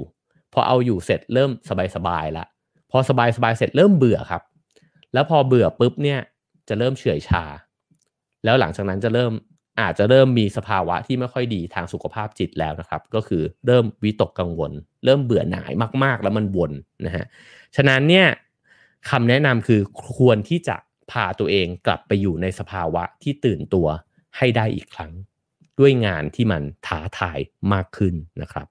[0.54, 1.52] พอเอาอยู่เสร็จเริ่ม
[1.96, 2.46] สบายๆละ
[2.92, 3.12] พอส
[3.44, 4.44] บายๆเสร็จเริ่มเบื่อครับ
[5.14, 6.20] แล้วพอเบื่อปุ๊บเนี่ย
[6.70, 7.44] จะเริ่มเฉื่อยชา
[8.44, 9.32] แล้วหลังจากนั้นจะเริ่ม
[9.82, 14.72] อาจจะเริ่มมีสภาวะที่ไม่ค่อยดีทางสุขภาพจิตแล้วนะครับ ก็คือเริ่มวิตกกังวล
[15.06, 15.72] เริ่มเบื่อหน่าย
[16.04, 16.72] มาก ๆ แล้วมันวน
[17.06, 17.26] นะฮะ
[17.76, 18.28] ฉะนั้นเนี่ย
[19.10, 19.82] คำแนะนำคือ
[20.16, 20.76] ควรที่จะ
[21.12, 23.88] พาตัวเองกลับไปอยู่ในสภาวะที่ตื่นตัว
[24.38, 25.12] ให้ได้อีกครั้ง
[25.80, 27.40] ด้วยงานที่มันท้าทาย
[27.74, 28.68] มากขึ้นนะครับ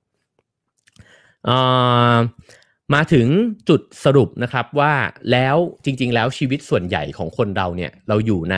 [2.95, 3.27] มาถึง
[3.69, 4.93] จุดสรุปนะครับว่า
[5.33, 8.57] แล้วจริง ๆ แล้วชีวิตส่วนใหญ่ของคนเราเนี่ยเราอยู่ใน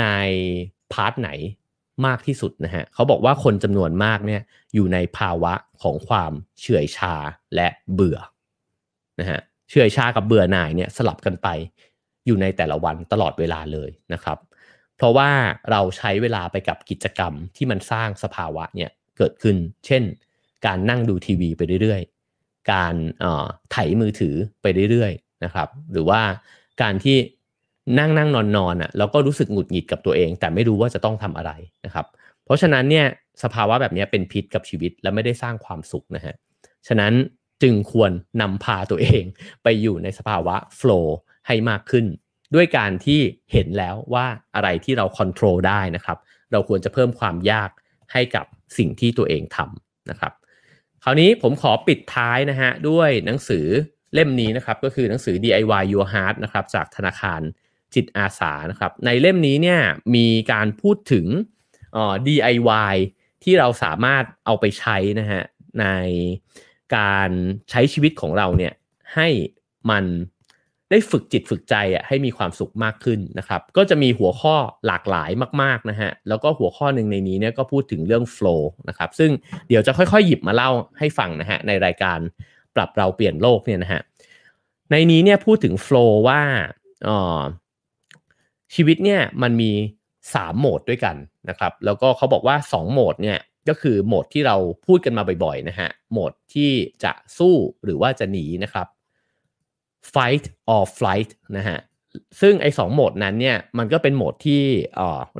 [0.00, 0.04] ใน
[0.92, 1.30] พาร์ทไหน
[2.06, 4.42] มากที่สุดนะฮะเขาบอกว่าคนจำนวนมากเนี่ย
[4.74, 7.14] อยู่ในภาวะของความเฉื่อยชา
[7.54, 8.18] และเบื่อ
[9.20, 11.48] นะฮะเฉื่อยชากับเบื่อหน่ายเนี่ยสลับกันไป
[12.26, 14.38] อยู่ในแต่ละวันตลอดเวลาเลยนะครับ
[14.96, 15.30] เพราะว่า
[15.70, 19.56] เราใช้เวลาไปกับกิจกรรมที่มันสร้างสภาวะเนี่ยเกิดขึ้น
[19.86, 20.02] เช่น
[20.66, 22.94] การนั่งดูทีวีไปเรื่อยๆ การ
[23.72, 26.20] ไถมือถือไปเรื่อยๆนะครับ หรือว่า
[26.82, 27.16] การที่
[27.98, 31.52] นั่งนั่งนอนนอนอะแล้วก็รู้สึกหงุดหงิดกับตัวเอง แต่ไม่รู้ว่าจะต้องทำอะไร
[31.84, 32.06] นะครับ
[32.44, 33.06] เพราะฉะนั้นเนี่ย
[33.42, 36.34] สภาวะแบบนี้เป็นพิษกับชีวิตและไม่ได้สร้างความสุขนะฮะ
[36.88, 37.12] ฉะนั้น
[37.62, 38.10] จึงควร
[38.40, 39.22] นำพาตัวเอง
[39.62, 41.16] ไปอยู่ในสภาวะโฟล์
[41.46, 42.06] ให้มากขึ้น
[42.54, 43.20] ด้วยการที่
[43.52, 46.18] เห็นแล้วว่าอะไรที่เราควบคุมได้นะครับ
[46.52, 47.70] เราควรจะเพิ่มความยาก
[48.12, 48.46] ให้กับ
[48.78, 50.32] สิ่งที่ตัวเองทำนะครับ
[51.02, 53.66] คราวนี้ผมขอปิดท้ายนะฮะด้วยหนังสือ
[54.14, 57.40] เล่มนี้นะครับ ก็คือหนังสือ DIY Your Heart นะครับจากธนาคาร
[57.94, 59.80] จิตอาสานะครับ ในเล่มนี้เนี่ย
[60.14, 61.26] มีการพูดถึง
[62.26, 62.96] DIY
[63.42, 65.42] ที่เราสามารถเอาไปใช้นะฮะ
[65.80, 65.86] ใน
[66.96, 67.30] การ
[67.70, 68.72] ใช้ชีวิตของเราเนี่ย
[69.14, 69.28] ให้
[69.90, 70.04] มัน
[70.90, 75.30] ได้ฝึกจิตฝึกใจอะให้มีความสุขมากขึ้นนะครับ ก็จะมีหัวข้อหลากหลาย
[75.62, 79.30] มากๆนะฮะแล้วก็หัวข้อหนึ่งในนี้เนี่ยก็พูดถึงเรื่อง flow นะครับซึ่ง
[79.68, 82.18] เดี๋ยวจะค่อยๆ หยิบมาเล่าให้ฟังนะฮะในรายการ
[82.76, 84.00] ปรับเราเปลี่ยนโลกเนี่ยนะฮะ
[84.90, 86.42] ในนี้เนี่ยพูดถึง flow ว่า
[88.74, 89.72] ชีวิตเนี่ยมันมี
[90.14, 91.16] 3 โหมดด้วยกัน
[91.48, 93.38] นะครับ แล้วก็เขาบอกว่า 2 โหมดเนี่ย
[93.68, 94.56] ก็คือโหมดที่เรา
[94.86, 96.70] พูดกันมาบ่อยๆนะฮะโหมดที่
[97.04, 97.54] จะสู้
[97.84, 98.86] หรือว่าจะหนีนะครับ
[100.14, 100.44] fight
[100.74, 101.78] or flight นะฮะ
[102.40, 104.62] ซึ่งไอ้สองโหมดนั้นเนี่ยมันก็เป็นโหมดที่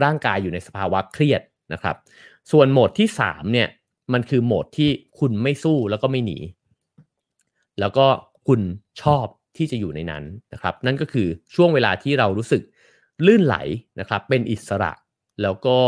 [0.04, 1.96] ร่างกายอยู่ในสภาวะเครียดนะครับ
[2.50, 3.68] ส่วนโหมดที่3เนี่ย
[4.12, 6.38] มันคือโหมดที่คุณไม่สู้แล้วก็ไม่หนี
[7.80, 8.06] แล้วก็
[8.48, 8.60] คุณ
[9.02, 12.62] ชอบที่จะอยู่ในนั้นนะครับ นั่นก็คือช่วงเวลาที่เรารู้สึก
[13.26, 13.56] ลื่นไหล
[14.00, 14.92] นะครับเป็นอิสระ
[15.42, 15.78] แล้วก็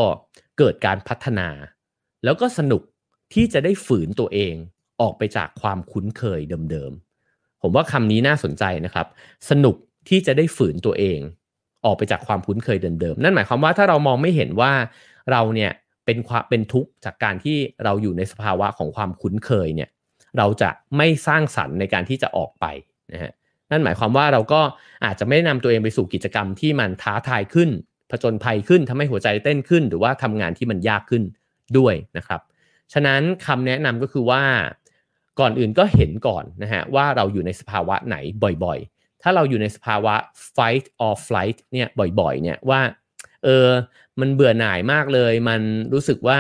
[0.59, 1.49] เกิดการพัฒนา
[2.25, 2.83] แล้วก็สนุก
[3.35, 4.55] ที่จะได้ฝืนตัวเอง
[5.01, 9.07] ออกไปจากความคุ้นเคยเดิมๆ ผมว่าคำนี้น่าสนใจนะครับ
[9.51, 9.77] สนุก
[10.09, 11.19] ที่จะได้ฝืนตัวเอง
[11.85, 14.73] ออกไปจากความคุ้นเคยเดิมๆ นั่นหมายความว่าถ้าเรามองไม่เห็นว่า
[15.31, 15.73] เราเนี่ย
[16.07, 19.91] เป็นความเป็นทุกข์จากการที่เราอยู่ในสภาวะของความคุ้นเคยเนี่ย
[20.39, 22.67] เราจะไม่สร้างสรรค์ในการที่จะออกไป
[23.13, 23.33] นะฮะ
[23.71, 24.61] นั่นหมายความว่าเราก็
[25.05, 27.71] อาจจะไม่นำตัวเองไปสู่กิจกรรมที่มันท้าทายขึ้น
[28.11, 31.23] ผจญภัยขึ้นทำให้หัวใจเต้นขึ้น หรือว่าทำงานที่มันยากขึ้น
[31.79, 32.41] ด้วยนะครับ
[32.93, 34.43] ฉะนั้นคำแนะนำก็คือว่า
[35.41, 38.17] ก่อนอื่นก็เห็นก่อนนะฮะว่าเราอยู่ในสภาวะไหน
[38.65, 40.15] บ่อยๆ ถ้าเราอยู่ในสภาวะ
[40.57, 41.89] fight or flight เนี่ย
[42.21, 42.81] บ่อยๆ เนี่ยว่า
[43.45, 43.69] เออ
[44.21, 45.61] มันเบื่อหน่ายมากเลย มัน
[45.93, 46.39] รู้สึกว่า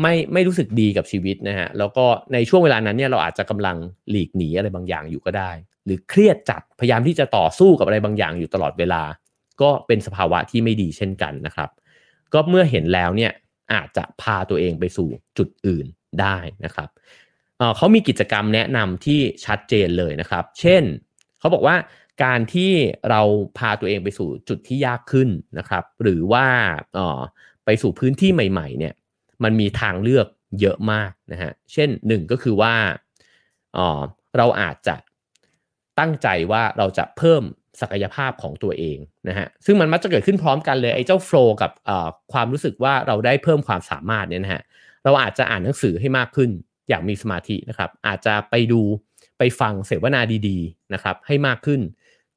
[0.00, 3.76] ไม่ไม่รู้สึกดีกับชีวิตนะฮะแล้วก็ในช่วงเวลานั้นเนี่ยเราอาจจะกำลัง
[4.10, 5.50] หลีกหนีอะไรบางอย่างอยู่ก็ได้
[5.84, 9.02] หรือเครียดจัดพยายามที่จะต่อสู้กับอะไรบางอย่างอยู่ตลอดเวลา
[9.62, 11.70] ก็เป็นสภาวะที่ไม่ดีเช่นกันนะครับ
[12.32, 13.32] ก็เมื่อเห็นแล้วเนี่ย
[13.72, 15.08] อาจจะพาตัวเองไปสู่
[15.38, 15.86] จุดอื่น
[16.20, 16.88] ได้นะครับ
[17.76, 20.82] เขามีกิจกรรมแนะนำที่ชัดเจนเลยนะครับ เช่น
[21.38, 21.76] เขาบอกว่า
[22.24, 22.72] การที่
[23.10, 23.22] เรา
[23.58, 25.28] พาตัวเองไปสู่จุดที่ยากขึ้น
[25.58, 26.46] นะครับ หรือว่า
[27.64, 28.94] ไปสู่พื้นที่ใหม่ ๆ เนี่ย
[29.44, 30.26] มันมีทางเลือก
[30.60, 32.74] เยอะมากนะฮะ เช่นหนึ่งก็คือว่า
[34.36, 34.94] เราอาจจะ
[36.00, 37.42] ตั้งใจว่าเราจะเพิ่ม
[37.80, 38.98] ศักยภาพของตัวเอง
[39.28, 41.70] นะฮะซึ่งมันมักจะเกิดขึ้นพร้อมกันเลยไอ้เจ้าโฟล์กับ
[42.32, 44.62] ความรู้สึกว่าเราได้เพิ่มความสามารถเนี่ยนะฮะ
[45.04, 46.50] เราอาจจะอ่านหนังสือให้มากขึ้น
[46.88, 48.82] อย่างมีสมาธินะครับอาจจะไปดู
[49.38, 51.80] ไปฟังเสวนาดีๆนะครับให้มากขึ้น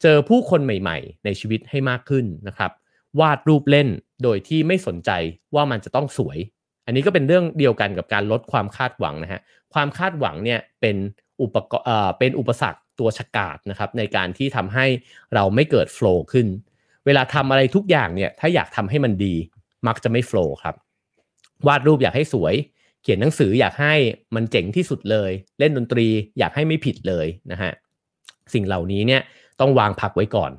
[0.01, 2.71] เจอผู้คนใหม่ๆ ในชีวิตให้มากขึ้นนะครับ
[3.19, 3.87] วาดรูปเล่น
[4.23, 5.11] โดยที่ไม่สนใจ
[5.55, 6.37] ว่ามันจะต้องสวย
[6.85, 9.41] อันนี้ก็เป็นเรื่องเดียวกันกับการลดความคาดหวังนะฮะ
[9.73, 10.95] ความคาดหวังเนี่ยเป็น
[11.41, 11.85] อุปกรณ์
[12.19, 14.85] เป็นอุปสรรค ตัวฉกาดนะครับในการที่ทำให้
[15.35, 16.47] เราไม่เกิดโฟล์ขึ้น
[17.05, 19.35] เวลาทำอะไรทุกอย่างเนี่ยถ้าอยากทำให้มันดี
[19.87, 20.75] มักจะไม่โฟล์ครับ
[21.67, 22.55] วาดรูปอยากให้สวย
[23.01, 23.93] เขียนหนังสืออยากให้
[24.35, 26.07] มันเจ๋งที่สุดเลย เล่นดนตรี
[26.39, 27.71] อยากให้ไม่ผิดเลยนะฮะ
[28.53, 29.21] สิ่งเหล่านี้เนี่ย
[29.59, 30.51] ต้องวางพักไว้ก่อน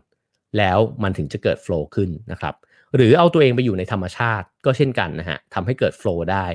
[0.59, 2.55] แล้วมันถึงจะเกิดโฟล์ขึ้นนะครับ
[2.97, 6.47] หรือเอาตัวเองไปอยู่ในธรรมชาติก็เช่นกันนะฮะทำให้เกิดโฟล์ได้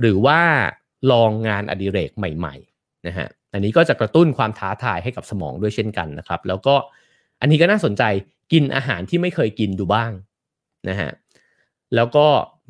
[0.00, 0.40] หรือว่า
[1.10, 2.73] ลองงานอดิเรกใหม่ ๆ
[3.06, 6.74] นะฮะอันนี้ก็จะกระตุ้นความท้าทายให้กับสมองด้วยเช่นกันนะครับ แล้วก็
[7.40, 8.02] อันนี้ก็น่าสนใจ
[8.52, 10.10] กินอาหารที่ไม่เคยกินดูบ้าง
[10.88, 11.10] นะฮะ
[11.94, 12.26] แล้วก็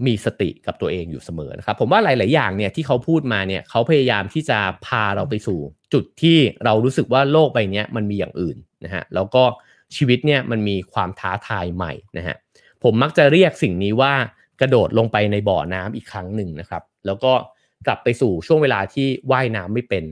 [0.06, 5.58] มีสติกับตัวเองอยู่เสมอนะครับ ผมว่าหลาย ๆ อย่างเนี่ยที่เขาพูดมาเนี่ยเขาพยายามที่จะพาเราไปสู่
[5.92, 9.44] จุดที่เรารู้สึกว่าโลกใบนี้มันมีอย่างอื่นนะฮะแล้วก็
[9.96, 12.36] ชีวิตเนี่ยมันมีความท้าทายใหม่นะฮะ
[12.82, 14.14] ผมมักจะเรียกสิ่งนี้ว่า
[14.60, 17.32] กระโดดลงไปในบ่อน้ำอีกครั้งหนึ่งนะครับ แล้วก็
[17.86, 20.04] กลับไปสู่ช่วงเวลาที่ว่ายน้ำไม่เป็น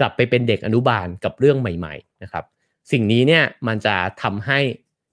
[0.00, 2.44] กลับไปเป็นเด็กอนุบาลกับเรื่องใหม่ ๆ นะครับ
[2.92, 4.58] สิ่งนี้เนี่ยมันจะทำให้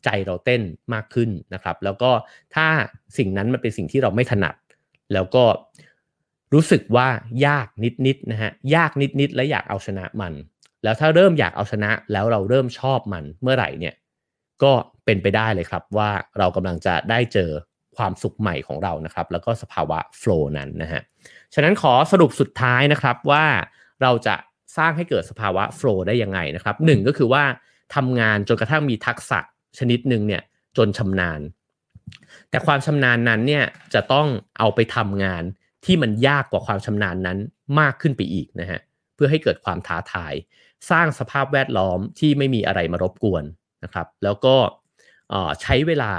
[0.04, 0.62] ใจเราเต้น
[0.94, 2.12] มากขึ้นนะครับ แล้วก็
[2.56, 2.68] ถ้า
[3.18, 4.56] สิ่งนั้นมันเป็นสิ่งที่เราไม่ถนัด
[5.14, 5.44] แล้วก็
[6.54, 7.08] รู้สึกว่า
[7.48, 7.68] ยาก
[8.06, 10.34] นิดๆนะฮะยากนิดๆและอยากเอาชนะมัน
[10.84, 13.96] แล้วถ้าเริ่มอยากเอาชนะแล้วเราเริ่มชอบมันเมื่อไหร่เนี่ย
[14.64, 14.74] ก็
[15.06, 17.50] เป็นไปได้เลยครับว่าเรากำลังจะได้เจอ
[17.98, 21.02] ความสุขใหม่ของเรานะครับ แล้วก็สภาวะโฟล์นั้นนะฮะ
[21.54, 23.46] ฉะนั้นขอสรุปสุดท้ายนะครับว่า
[24.02, 24.36] เราจะ
[24.78, 27.44] สร้างให้เกิดสภาวะโฟล์ได้ยังไงนะครับหนึ่งก็คือว่า
[27.96, 29.40] ทำงานจนกระทั่งมีทักษะ
[29.80, 30.42] ชนิดหนึ่งเนี่ย
[30.78, 31.42] จนชำนาญ
[32.50, 34.28] แต่ความชำนาญนั้นเนี่ยจะต้อง
[34.60, 35.44] เอาไปทำงาน
[35.86, 37.38] ที่มันยากกว่าความชำนาญนั้น
[37.80, 38.80] มากขึ้นไปอีกนะฮะ
[39.16, 40.34] เพื่อให้เกิดความท้าทาย
[40.90, 43.44] สร้างสภาพแวดล้อมที่ไม่มีอะไรมารบกวน
[43.84, 44.56] นะครับ แล้วก็
[45.62, 46.12] ใช้เวลา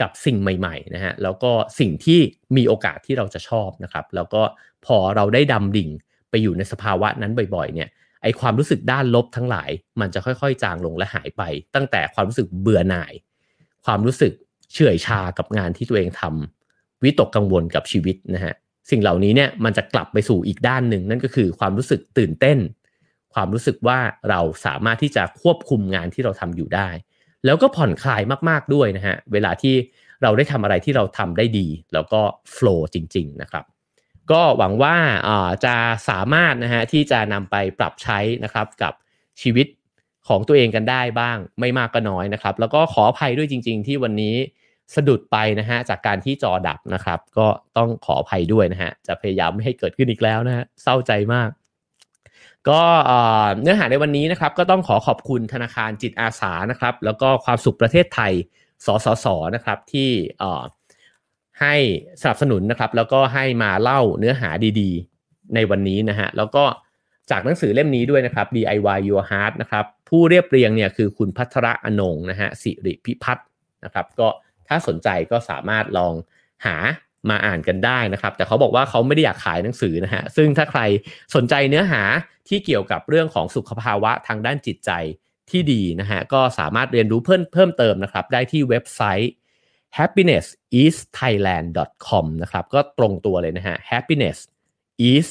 [0.00, 2.20] กับสิ่งใหม่ๆนะฮะแล้วก็สิ่งที่
[2.56, 4.42] มีโอกาสที่เราจะชอบนะครับ แล้วก็
[4.86, 5.90] พอเราได้ดำดิ่ง
[6.30, 7.88] ไปอยู่ในสภาวะนั้นบ่อยๆเนี่ย
[8.22, 9.70] ไอความรู้สึกด้านลบทั้งหลาย
[10.00, 11.42] มันจะค่อยๆ จางลงและหายไป
[11.74, 13.12] ตั้งแต่ความรู้สึกเบื่อหน่าย
[13.84, 14.32] ความรู้สึก
[14.72, 18.54] เฉื่อยชากับงานที่ตัวเองทำวิตกกังวลกับชีวิตนะฮะ
[18.90, 22.58] สิ่งเหล่านี้เนี่ยมันจะกลับไปสู่อีกด้านหนึ่ง นั่นก็คือความรู้สึกตื่นเต้น
[23.34, 23.98] ความรู้สึกว่า
[24.30, 26.88] เราสามารถที่จะควบคุมงานที่เราทำอยู่ได้
[27.44, 29.74] แล้วก็ผ่อนคลายมากๆด้วยนะฮะเวลาที่
[30.22, 32.20] เราได้ทำอะไรที่เราทำได้ดี แล้วก็
[32.52, 33.64] โฟล์จริง ๆ นะครับ
[34.32, 34.96] ก็หวังว่า
[35.64, 35.74] จะ
[36.08, 38.92] สามารถนะฮะที่จะนำไปปรับใช้นะครับกับ
[39.42, 39.66] ชีวิต
[40.28, 44.34] ของตัวเองกันได้บ้างไม่มากก็น้อยนะครับ แล้วก็ขออภัยด้วยจริง ๆ ที่วันนี้
[44.94, 51.50] สะดุดไปนะฮะจากการที่จอดับนะครับ ก็ต้องขออภัยด้วยนะฮะจะพยายามไม่ให้เกิดขึ้นอีกแล้วนะฮะเศร้าใจมาก
[52.68, 52.82] ก็
[53.60, 58.32] เนื้อหาในวันนี้นะครับก็ต้องขอขอบคุณธนาคารจิตอาสานะครับ แล้วก็ความสุขประเทศไทย
[58.86, 60.10] สสสนะครับที่
[61.62, 61.74] ให้
[62.20, 64.50] สนับสนุนนะครับแล้วก็ให้มาเล่าเนื้อหา
[64.80, 66.64] ดีๆ ในวันนี้นะฮะแล้วก็
[67.30, 73.46] จากหนังสือเล่มนี้ด้วยนะครับ DIY Your Heart นะครับผู้เรียบเรียงเนี่ยคือคุณพัทระอนงนะฮะสิริพิพัฒน์
[73.84, 74.28] นะครับก็
[74.68, 76.14] ถ้าสนใจก็สามารถลอง
[76.66, 76.76] หา
[77.30, 80.80] มาอ่านกันได้นะครับ แต่เขาบอกว่าเขาไม่ได้อยากขายหนังสือนะฮะซึ่งถ้าใคร
[81.34, 82.02] สนใจเนื้อหา
[82.48, 84.90] ที่เกี่ยวกับเรื่องของสุขภาวะทางด้านจิตใจ
[85.50, 89.32] ที่ดีนะฮะก็สามารถเรียนรู้เพิ่มเพิ่มเติมนะครับ ได้ที่เว็บไซต์
[89.98, 94.38] happinessisthailand.com นะครับ ก็ตรงตัวเลยนะฮะ happiness
[95.12, 95.26] is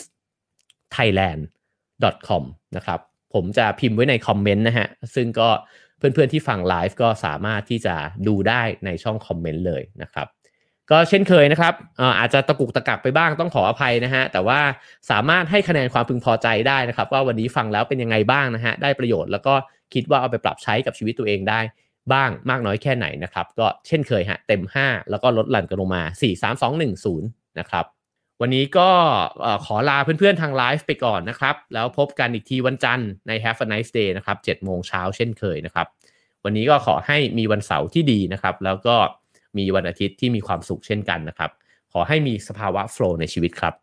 [0.95, 1.41] thailand
[2.28, 2.43] com
[2.76, 2.99] นะครับ
[3.34, 5.49] ผมจะพิมพ์ไว้ในคอมเมนต์นะฮะ ซึ่งก็
[5.97, 7.95] เพื่อนๆที่ฟังไลฟ์ก็สามารถที่จะ
[8.28, 10.28] ดูได้ในช่องคอมเมนต์เลยนะครับ
[10.91, 11.74] ก็เช่นเคยนะครับ
[12.20, 14.60] อาจจะตะกุกตะกักไปบ้างต้องขออภัยนะฮะ แต่ว่า
[15.12, 19.53] สามารถให้คะแนนความพึงพอใจได้นะครับ ว่าวันนี้ฟังแล้วเป็นยังไงบ้างนะฮะ ได้ประโยชน์แล้วก็
[19.93, 21.60] คิดว่าเอาไปปรับใช้กับชีวิตตัวเองได้
[22.14, 27.22] บ้างมากน้อยแค่ไหนนะครับ ก็เช่นเคยฮะเต็ม 5 แล้วก็ลดหลั่นกันลงมา 4 3 2 1 0
[27.60, 27.86] นะครับ
[28.41, 28.89] วันนี้ก็
[29.66, 35.88] ขอลาเพื่อนๆทางไลฟ์ไปก่อนนะครับ แล้วพบกันอีกทีวันจันทร์ใน Have a nice day นะครับ7โมงเช้าเช่นเคยนะครับ
[36.43, 38.95] วันนี้ก็ขอให้มีวันเสาร์ที่ดีนะครับ แล้วก็
[39.57, 41.51] มีวันอาทิตย์ที่มีความสุขเช่นกันนะครับ
[41.93, 43.74] ขอให้มีสภาวะโฟล์ในชีวิตครับ